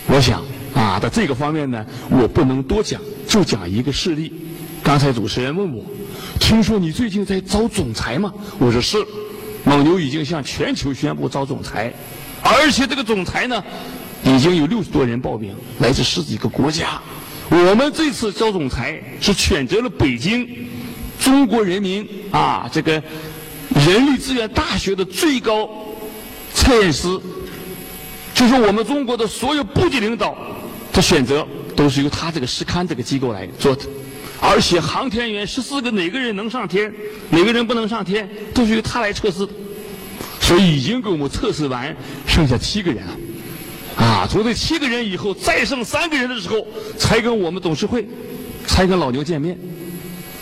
[0.07, 4.33] 我想啊，在这个方面呢，我不能多讲，就讲一个事例。
[4.81, 5.83] 刚才主持人问我，
[6.39, 8.33] 听说你最近在招总裁吗？
[8.57, 8.97] 我说是，
[9.63, 11.93] 蒙牛已经向全球宣布招总裁，
[12.41, 13.63] 而且这个总裁呢，
[14.23, 17.01] 已经有六十多人报名，来自十几个国家。
[17.49, 20.47] 我们这次招总裁是选择了北京
[21.19, 22.93] 中国人民啊这个
[23.73, 25.69] 人力资源大学的最高
[26.59, 27.07] 测验师，
[28.35, 30.37] 就是我们中国的所有部级领导
[30.91, 33.83] 的选择都是由他这个试勘这个机构来做的，
[34.41, 36.93] 而且航天员十四个哪个人能上天，
[37.29, 39.47] 哪个人不能上天，都是由他来测试，
[40.41, 41.95] 所以已经给我们测试完，
[42.27, 43.15] 剩下七个人了。
[43.95, 48.05] 啊，从这七个人以后再剩三个人的时候，才跟我们董事会，
[48.67, 49.57] 才跟老牛见面。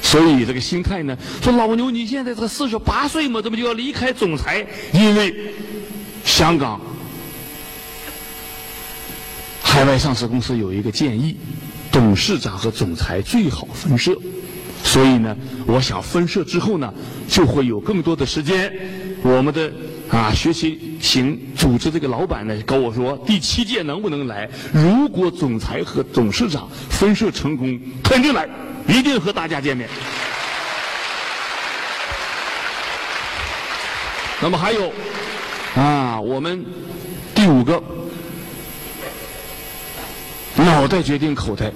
[0.02, 4.66] 所以这个心态呢，说老牛你现在才四十八岁嘛，怎么就要离开总裁？
[4.94, 5.54] 因为
[6.28, 6.80] 香港
[9.64, 11.38] 海外上市公司有一个建议，
[11.90, 14.16] 董事长和总裁最好分设。
[14.84, 16.94] 所以呢，我想分设之后呢，
[17.30, 18.72] 就会有更多的时间。
[19.24, 19.72] 我们的
[20.12, 24.50] 啊学习型组织这个老板呢，跟我说第七届能不能来？
[24.74, 28.48] 如果总裁和董事长分设成功，肯定来，
[28.88, 29.90] 一定和大家见面。
[34.40, 34.94] 那么还有，
[36.28, 36.66] 我们
[37.34, 37.82] 第五个，
[40.58, 41.72] 脑袋决定口袋。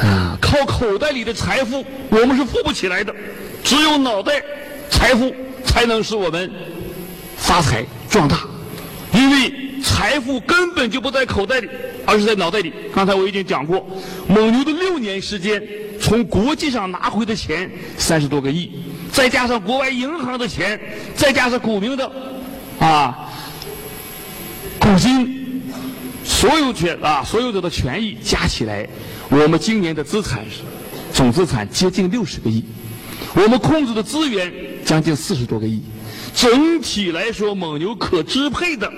[0.00, 3.14] 啊，靠口袋里的财富，我们是富不起来的。
[3.62, 4.42] 只有脑袋
[4.88, 6.50] 财富才能使我们
[7.36, 8.38] 发财壮大，
[9.12, 9.52] 因为
[9.82, 11.68] 财富根本就不在口袋里，
[12.06, 12.72] 而是在脑袋里。
[12.94, 13.86] 刚才我已经讲过，
[14.26, 15.62] 蒙牛的六年时间，
[16.00, 18.70] 从国际上拿回的钱三十多个亿，
[19.12, 20.80] 再加上国外银行的钱，
[21.14, 22.10] 再加上股民的
[22.78, 23.30] 啊
[24.90, 25.62] 股金，
[26.24, 28.88] 所有权啊所有者的权益加起来。
[29.28, 30.44] 我们今年的资产
[31.12, 32.64] 总资产接近六十个亿，
[33.36, 34.52] 我们控制的资源
[34.84, 35.80] 将近四十多个亿，
[36.34, 38.92] 整体来说，蒙牛可支配的、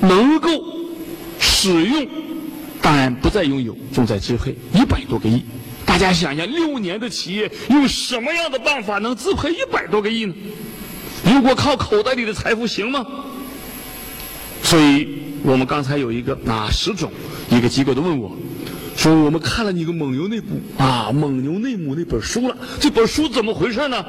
[0.00, 0.50] 能够
[1.38, 2.06] 使用，
[2.82, 5.42] 当然不再拥有，重在支配一百多个亿。
[5.86, 10.34] 大家想想，六年的企业用什么样的办法能支配一百多个亿呢？
[11.24, 13.06] 如果靠口袋里的财富行吗？
[14.62, 15.08] 所以
[15.42, 17.10] 我们刚才有一个啊，石总
[17.50, 18.36] 一个机构都问我。
[18.96, 24.04] 说我们看了你个蒙牛内部啊《蒙牛内幕》那本书了，这本书怎么回事呢？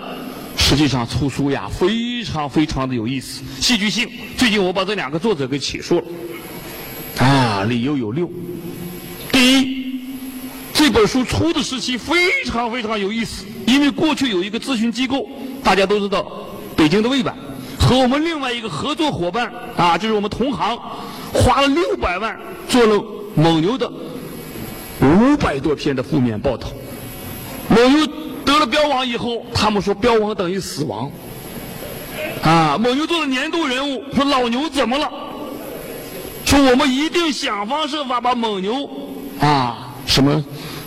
[0.57, 4.09] 实际上出书呀，非常非常的有意思，戏剧性。
[4.37, 6.03] 最近我把这两个作者给起诉了，
[7.25, 8.29] 啊，理由有六。
[9.31, 9.95] 第一，
[10.73, 15.25] 这本书出的时期非常非常有意思，因为过去有一个咨询机构，
[15.63, 16.29] 大家都知道，
[16.75, 17.33] 北京的魏版
[17.79, 20.77] 和我们另外一个合作伙伴啊，就是我们同行，
[21.33, 23.03] 花了六百万做了
[23.35, 23.91] 蒙牛的。
[25.01, 26.67] 五百多篇的负面报道，
[27.69, 28.07] 蒙牛
[28.45, 31.11] 得了标王以后，他们说标王等于死亡。
[32.43, 35.09] 啊，蒙牛做了年度人物，说老牛怎么了？
[36.45, 38.87] 说我们一定想方设法把蒙牛
[39.39, 40.43] 啊，什么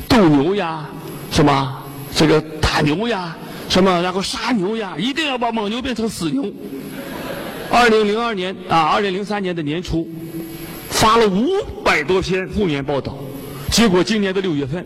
[0.09, 0.87] 斗牛呀，
[1.33, 1.83] 什么
[2.15, 3.37] 这个打牛呀，
[3.69, 6.45] 什么然后杀牛呀，一定要把蒙牛变成死牛。
[7.71, 10.09] 二零零二年啊，二零零三年的年初，
[11.05, 13.15] 发了五百多篇负面报道。
[13.71, 14.83] 结果今年的六月份，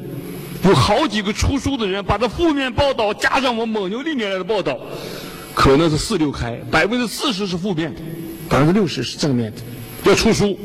[0.65, 4.77] 有好几个出书的人把这负面报道加上我蒙牛历年来的报道，
[5.55, 8.01] 可能是四六开，百分之四十是负面的，
[8.49, 9.59] 百分之六十是正面的，
[10.11, 10.59] 要出书。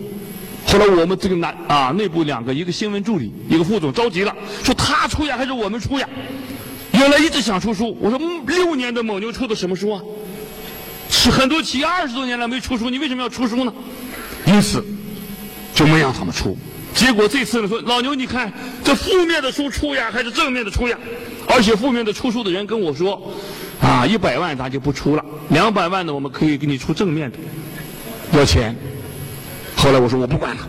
[0.66, 6.10] 后来我们这个男啊内部两个，一个新闻助理，一个副总着急了，说他出呀还是我们出呀？
[6.94, 10.02] 原来一直想出书，我说六年的蒙牛出的什么书啊？
[11.12, 13.72] 是很多企业二十多年了没出书，你为什么要出书呢？
[14.48, 14.84] 因此
[15.84, 16.58] 就没让他们出。
[16.94, 18.52] 结果这次呢，说老牛，你看
[18.84, 20.98] 这负面的书出呀，还是正面的出呀？
[21.46, 23.34] 而且负面的出书的人跟我说，
[23.82, 27.38] 啊，一百万咱就不出了，两百万呢我们可以给你出正面的，
[28.32, 28.74] 要钱。
[29.76, 30.62] 后来我说我不管了。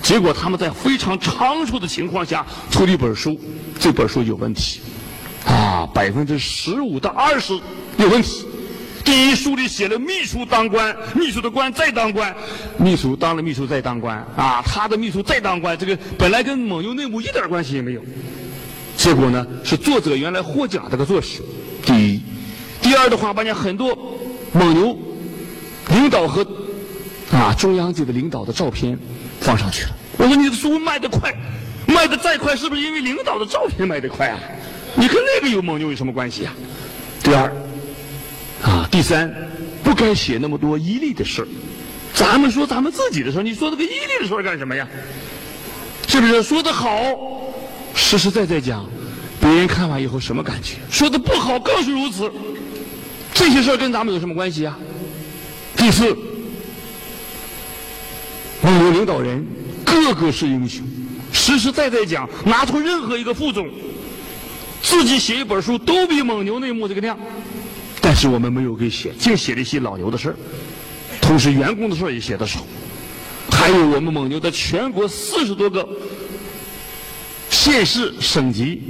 [0.00, 3.38] 结果他们在非常仓促的情况下出了一本书，
[3.78, 4.80] 这本书有问题，
[5.44, 7.52] 啊，百分之十五到二十
[7.98, 8.46] 有问题。
[9.04, 12.34] 第一书里写了秘书当官，秘书的官再当官，
[12.78, 18.02] 秘书当了秘书再当官啊，他的秘书再当官，这个本来跟蒙牛内幕一点关系也没有。
[18.96, 21.26] 结果呢，是作者原来获奖这个作者。
[21.84, 22.22] 第一，
[22.80, 23.96] 第二的话，把你很多
[24.52, 24.96] 蒙牛
[25.90, 26.46] 领导和
[27.32, 28.96] 啊中央级的领导的照片
[29.40, 29.90] 放上去了。
[30.16, 31.34] 我说你的书卖得快，
[31.86, 34.38] 卖得再快，是不是因为领导的照片卖得快啊？
[34.94, 36.54] 你跟那个有蒙牛有什么关系啊？
[37.22, 37.52] 第二。
[38.62, 39.32] 啊，第三，
[39.82, 41.46] 不该写那么多伊利的事。
[42.14, 44.86] 咱们说咱们自己的事儿，你说这个伊利的事儿干什么呀？
[46.06, 46.90] 是不是说的好，
[47.94, 48.86] 实实在在讲，
[49.40, 50.76] 别人看完以后什么感觉？
[50.90, 52.30] 说的不好更是如此。
[53.32, 54.78] 这些事儿跟咱们有什么关系啊？
[55.74, 56.16] 第四，
[58.62, 59.44] 蒙牛领导人
[59.84, 60.84] 个个是英雄，
[61.32, 63.68] 实实在在讲，拿出任何一个副总，
[64.82, 67.18] 自己写一本书都比蒙牛内幕这个亮。
[68.14, 70.34] 是我们没有给写，净写了一些老牛的事，
[71.20, 72.66] 同时员工的事也写的少，
[73.50, 75.88] 还有我们蒙牛的全国四十多个
[77.50, 78.82] 县市省级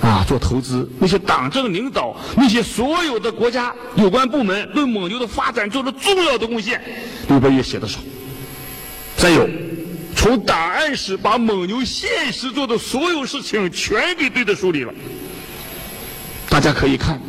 [0.00, 6.80] 啊做投资，那些党政领导，那些所有的国家有关部门对蒙牛的发展做了重要的贡献，
[7.28, 7.98] 里边也写的少。
[9.16, 9.48] 再有，
[10.14, 14.92] 从档案室把蒙牛现实做的所有事情全给对着书里了。
[16.48, 17.20] 大家可以看，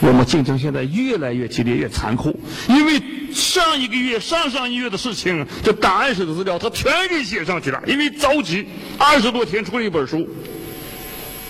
[0.00, 2.38] 我们竞争现在越来越激烈，越残酷，
[2.68, 3.00] 因为
[3.32, 8.66] 上一个月、上上一月的事情，这档案室的资料他全给写上去了，因为着急，
[8.98, 10.26] 二十多天出了一本书。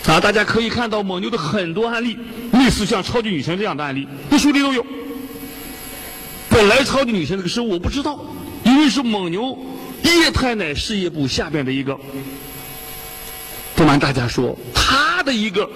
[0.07, 2.19] 啊，大家可以看到蒙牛的很多案例，
[2.53, 4.85] 类似像超级女神这样的案例，这书里都有。
[6.49, 8.19] 本来超级女神这个事我不知道，
[8.65, 9.57] 因为是蒙牛
[10.03, 11.97] 液态奶事业部下边的一个，
[13.77, 15.71] 不瞒大家说，他的一个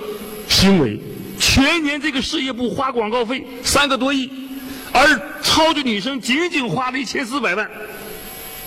[0.48, 0.98] 行为，
[1.38, 4.30] 全年这个事业部花广告费三个多亿，
[4.92, 7.70] 而超级女生仅仅花了一千四百万。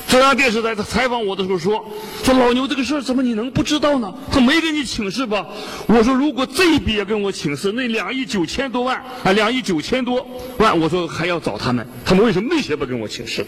[0.07, 1.85] 中央电视台他采访我的时候说
[2.23, 4.13] ：“说老牛这个事儿怎么你能不知道呢？
[4.31, 5.45] 他没给你请示吧？”
[5.85, 10.25] 我说：“如果这一笔也跟我请示，那两亿九千多万啊，两亿九千多
[10.59, 13.45] 万，我说还要找他们，他们为什么那些不跟我请示？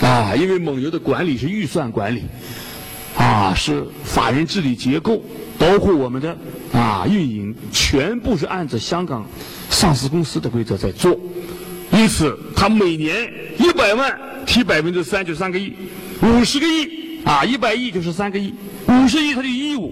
[0.00, 2.22] 啊，因为蒙牛的管理是预算管理，
[3.16, 5.22] 啊，是法人治理结构，
[5.58, 6.36] 包括我们的
[6.72, 9.24] 啊运营，全部是按照香港
[9.70, 11.18] 上市公司的规则在做，
[11.92, 15.72] 因此他每年一百万。”提百分之三就三个亿，
[16.20, 18.52] 五十个亿啊，一百亿就是三个亿，
[18.86, 19.90] 五十亿他就义务，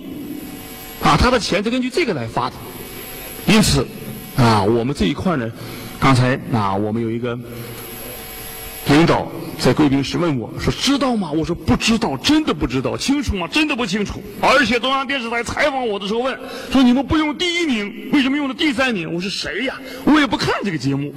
[1.02, 2.56] 啊，他的钱是根据这个来发的，
[3.46, 3.86] 因此
[4.36, 5.50] 啊，我们这一块呢，
[5.98, 7.36] 刚才啊，我们有一个
[9.02, 9.26] 领导
[9.58, 13.48] 在贵宾室问我说：“知道吗？”我说：“不知道，真的不知道，清楚吗？
[13.48, 16.38] 真的不清楚。”而且中央电视台采访我的时候问
[16.70, 19.74] 说：“你们不用第一名，为什么用了第三名？”我说：“谁呀？
[20.04, 21.12] 我也不看这个节目。”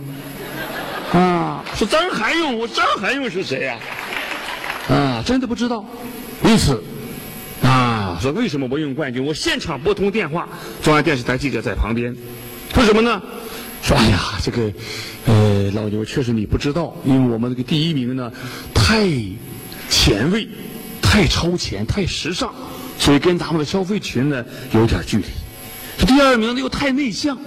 [1.13, 3.77] 啊，说张涵用，我张涵用是谁呀？
[4.89, 5.85] 啊，真的不知道。
[6.43, 6.83] 因此，
[7.61, 9.23] 啊，说为什么我用冠军？
[9.23, 10.49] 我现场拨通电话，
[10.81, 12.15] 中央电视台记者在旁边，
[12.73, 13.21] 说什么呢？
[13.85, 14.73] 说哎呀，这个，
[15.27, 18.31] 呃，老牛确实你不知道，因为我们这个第一名呢，
[18.73, 19.07] 太
[19.91, 20.47] 前卫，
[21.03, 22.51] 太超前，太时尚，
[22.97, 25.25] 所以跟咱们的消费群呢有点距离。
[26.03, 27.37] 第二名呢又太内向。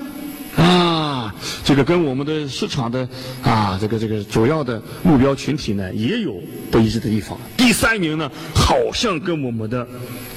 [0.57, 1.35] 啊，
[1.65, 3.09] 这个跟我们的市场的
[3.43, 7.37] 啊，这个这个主要的目标群体呢，也有不一致的地方。
[7.57, 9.85] 第三名呢，好像跟我们的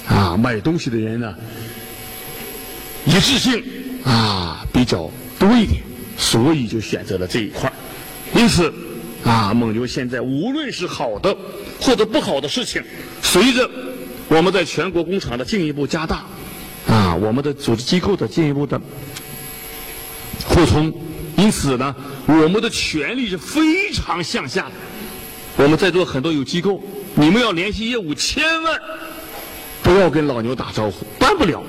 [0.08, 1.36] 啊买东西的人呢
[3.06, 3.64] 一致性
[4.04, 5.82] 啊比较多一点，
[6.22, 7.72] 所以就选择了这一块
[8.36, 8.72] 因此
[9.26, 11.36] 啊，蒙牛现在无论是好的
[11.82, 12.82] 或者不好的事情，
[13.22, 13.70] 随着
[14.30, 16.24] 我们在全国工厂的进一步加大
[16.88, 18.80] 啊，我们的组织机构的进一步的。
[20.48, 20.94] 扩充，
[21.38, 21.96] 因此呢，
[22.28, 24.72] 我们的权力是非常向下的。
[25.58, 26.82] 我们在座很多有机构，
[27.16, 28.80] 你们要联系业务，千万
[29.84, 31.62] 不要跟老牛打招呼，办不了。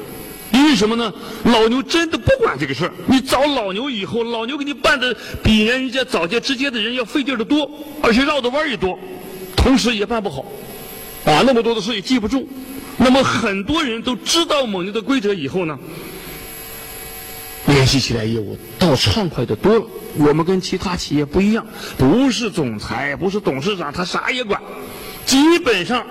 [0.63, 1.13] 为什么呢？
[1.45, 2.93] 老牛真的不管这个事儿。
[3.07, 7.71] 你找老牛以后，老牛给你办的比人家早些直接的人要费劲的多，
[8.03, 8.99] 而且绕的弯也多，
[9.57, 10.45] 同时也办不好。
[11.25, 12.49] 啊，那么多的事也记不住。
[12.97, 15.79] 那么很多人都知道蒙牛的规则以后呢？
[17.67, 19.85] 联系起来业务倒畅快的多了。
[20.17, 21.65] 我们跟其他企业不一样，
[21.97, 24.61] 不是总裁，不是董事长，他啥也管。
[25.25, 26.05] 基本上，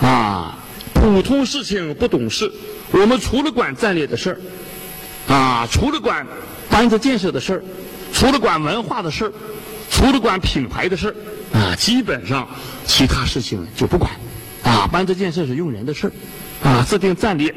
[0.00, 0.58] 啊，
[0.92, 2.52] 普通事情不懂事。
[2.92, 4.30] 我们除了管战略的事
[5.28, 6.26] 儿，啊，除了管
[6.70, 7.62] 班子建设的事儿，
[8.12, 9.32] 除了管文化的事儿，
[9.90, 12.46] 除了管品牌的事儿，啊，基本上
[12.86, 14.10] 其他事情就不管。
[14.62, 16.12] 啊，班子建设是用人的事儿，
[16.68, 17.52] 啊，制定战略，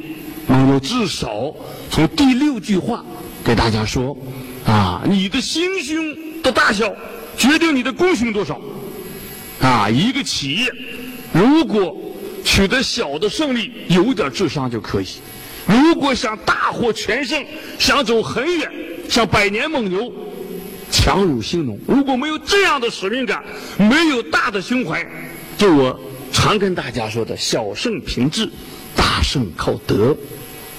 [0.70, 1.54] 有至少
[1.92, 3.04] 从第六句话。
[3.44, 4.18] 给大家说，
[4.66, 6.92] 啊，你的心胸的大小
[7.38, 8.60] 决定你的功勋多少。
[9.62, 10.72] 啊，一个企业
[11.32, 11.96] 如果
[12.46, 15.06] 取得小的胜利，有点智商就可以；
[15.66, 17.44] 如果想大获全胜，
[17.78, 18.72] 想走很远，
[19.10, 20.10] 像百年蒙牛，
[20.90, 21.78] 强如兴农。
[21.86, 23.44] 如果没有这样的使命感，
[23.78, 25.06] 没有大的胸怀，
[25.58, 26.00] 就我
[26.32, 28.48] 常跟大家说的，小胜凭智，
[28.96, 30.16] 大胜靠德。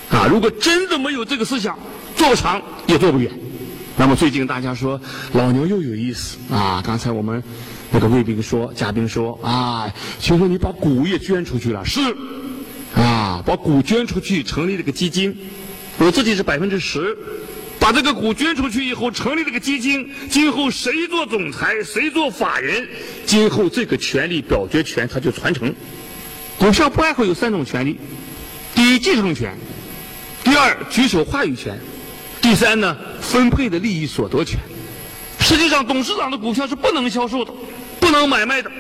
[0.09, 1.79] 啊，如果真的没有这个思想。
[2.17, 3.31] 做长也做不远。
[3.95, 4.99] 那么最近大家说
[5.35, 6.83] 老牛又有意思啊！
[6.83, 7.43] 刚才我们
[7.97, 9.91] 那个卫兵说，嘉宾说啊，
[10.21, 11.99] 听说你把股也捐出去了，是
[12.95, 15.35] 啊，把股捐出去，成立了个基金，
[15.97, 17.17] 我自己是百分之十，
[17.79, 22.87] 把这个股捐出去以后，成立了个基金，今后谁做总裁，谁做法人，
[23.25, 25.75] 今后这个权利表决权他就传承。
[26.59, 27.99] 股票不外乎有三种权利：
[28.75, 29.53] 第一，继承权；
[30.45, 31.81] 第二，举手话语权。
[32.43, 34.61] 第三呢，分配的利益所得权。
[35.41, 37.53] 实际上，董事长的股票是不能销售的，
[38.07, 38.71] 不能买卖的。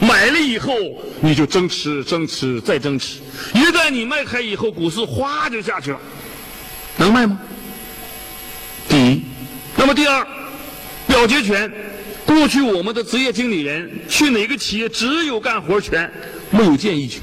[0.00, 0.74] 买了以后，
[1.20, 3.20] 你就增持、增持再增持。
[3.54, 6.00] 一旦你卖开以后，股市哗就下去了，
[6.96, 7.38] 能卖吗？
[8.88, 9.22] 第一，
[9.76, 10.26] 那么第二，
[11.06, 11.72] 表决权，
[12.26, 16.10] 过去我们的职业经理人去哪个企业只有干活权，
[16.50, 17.22] 没有建议权。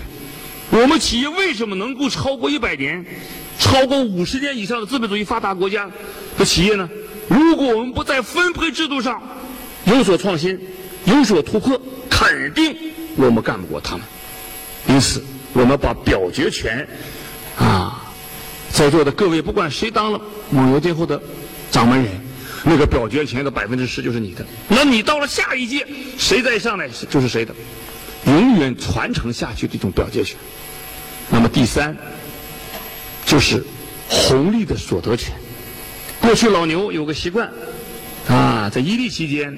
[0.69, 3.05] 我们企业为什么能够超过一百年、
[3.59, 5.87] 超过五十年以上的资本主义发达国家
[6.37, 6.89] 的企业呢？
[7.27, 9.21] 如果我们不在分配制度上
[9.83, 10.57] 有所创新、
[11.05, 12.75] 有所突破，肯定
[13.15, 14.05] 我们干不过他们。
[14.87, 15.23] 因此，
[15.53, 16.87] 我们把表决权
[17.57, 18.11] 啊，
[18.71, 21.21] 在座的各位，不管谁当了蒙牛今后的
[21.71, 22.11] 掌门人。
[22.63, 25.83] 那个表决权的百分之十就是你的，那你到了下一届，
[26.19, 27.55] 谁再上来就是谁的，
[28.27, 30.37] 永远传承下去这种表决权。
[31.31, 31.97] 那么第三，
[33.25, 33.65] 就是
[34.07, 35.33] 红利的所得权。
[36.19, 37.49] 过去老牛有个习惯，
[38.27, 39.57] 啊，在伊利期间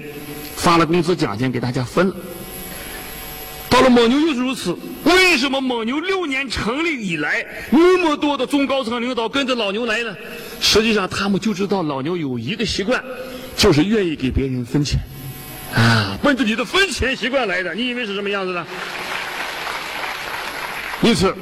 [0.63, 2.15] 发了工资奖金给大家分了。
[3.69, 4.77] 到了蒙牛又是如此。
[5.03, 10.15] 为什么蒙牛六年成立以来，那么多的中高层领导跟着老牛来呢？
[10.61, 13.03] 实际上，他们就知道老牛有一个习惯，
[13.57, 15.01] 就是愿意给别人分钱，
[15.75, 17.75] 啊，奔着你的分钱习惯来的。
[17.75, 18.65] 你以为是什么样子的？
[21.01, 21.35] 因此，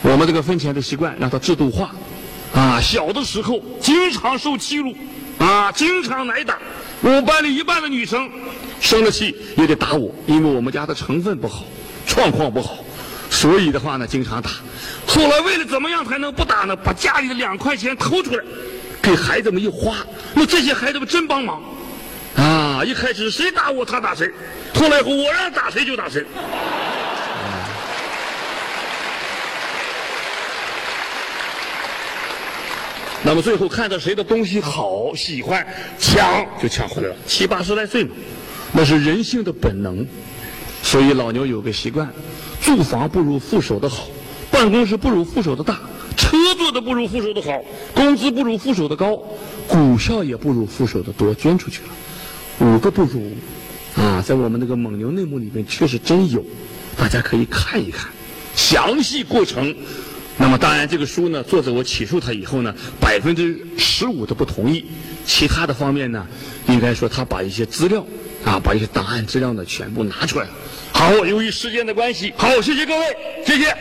[0.00, 1.90] 我们这个分钱的习惯让它制度化，
[2.54, 4.96] 啊，小的时候经常受欺辱，
[5.38, 6.56] 啊，经常挨打。
[7.02, 8.30] 我班里一半的女生。
[8.80, 11.64] 生了气也得打我，因为我们家的成分不好，
[12.04, 12.78] 状况不好，
[13.30, 14.50] 所以的话呢，经常打。
[15.06, 16.74] 后来为了怎么样才能不打呢？
[16.74, 18.42] 把家里的两块钱偷出来，
[19.00, 19.98] 给孩子们一花。
[20.34, 21.62] 那这些孩子们真帮忙
[22.36, 22.82] 啊！
[22.84, 24.28] 一开始谁打我他打谁，
[24.74, 26.24] 后来以后我让打谁就打谁。
[33.24, 35.64] 那么最后看到谁的东西好，喜欢
[35.98, 37.16] 抢就抢回来了。
[37.26, 38.10] 七八十来岁嘛。
[38.72, 40.06] 那是人性的本能，
[40.82, 42.10] 所以老牛有个习惯：
[42.60, 44.06] 住房不如副手的好，
[44.50, 45.78] 办公室不如副手的大，
[46.16, 47.62] 车坐的不如副手的好，
[47.94, 49.22] 工资不如副手的高，
[49.68, 53.30] 股票也不如副手的多，捐出去了，五个不如
[53.94, 54.22] 啊！
[54.26, 56.42] 在我们那个蒙牛内幕里面确实真有，
[56.96, 58.08] 大家可以看一看
[58.56, 59.76] 详细过程。
[60.38, 64.84] 那么当然，这个书呢，作者我起诉他以后呢，百分之十五的不同意，
[65.24, 66.26] 其他的方面呢，
[66.68, 68.04] 应该说他把一些资料。
[68.44, 70.50] 啊，把一些档案资料呢全部拿出来了。
[70.92, 73.06] 好，由于时间的关系，好，谢谢各位，
[73.46, 73.72] 谢谢。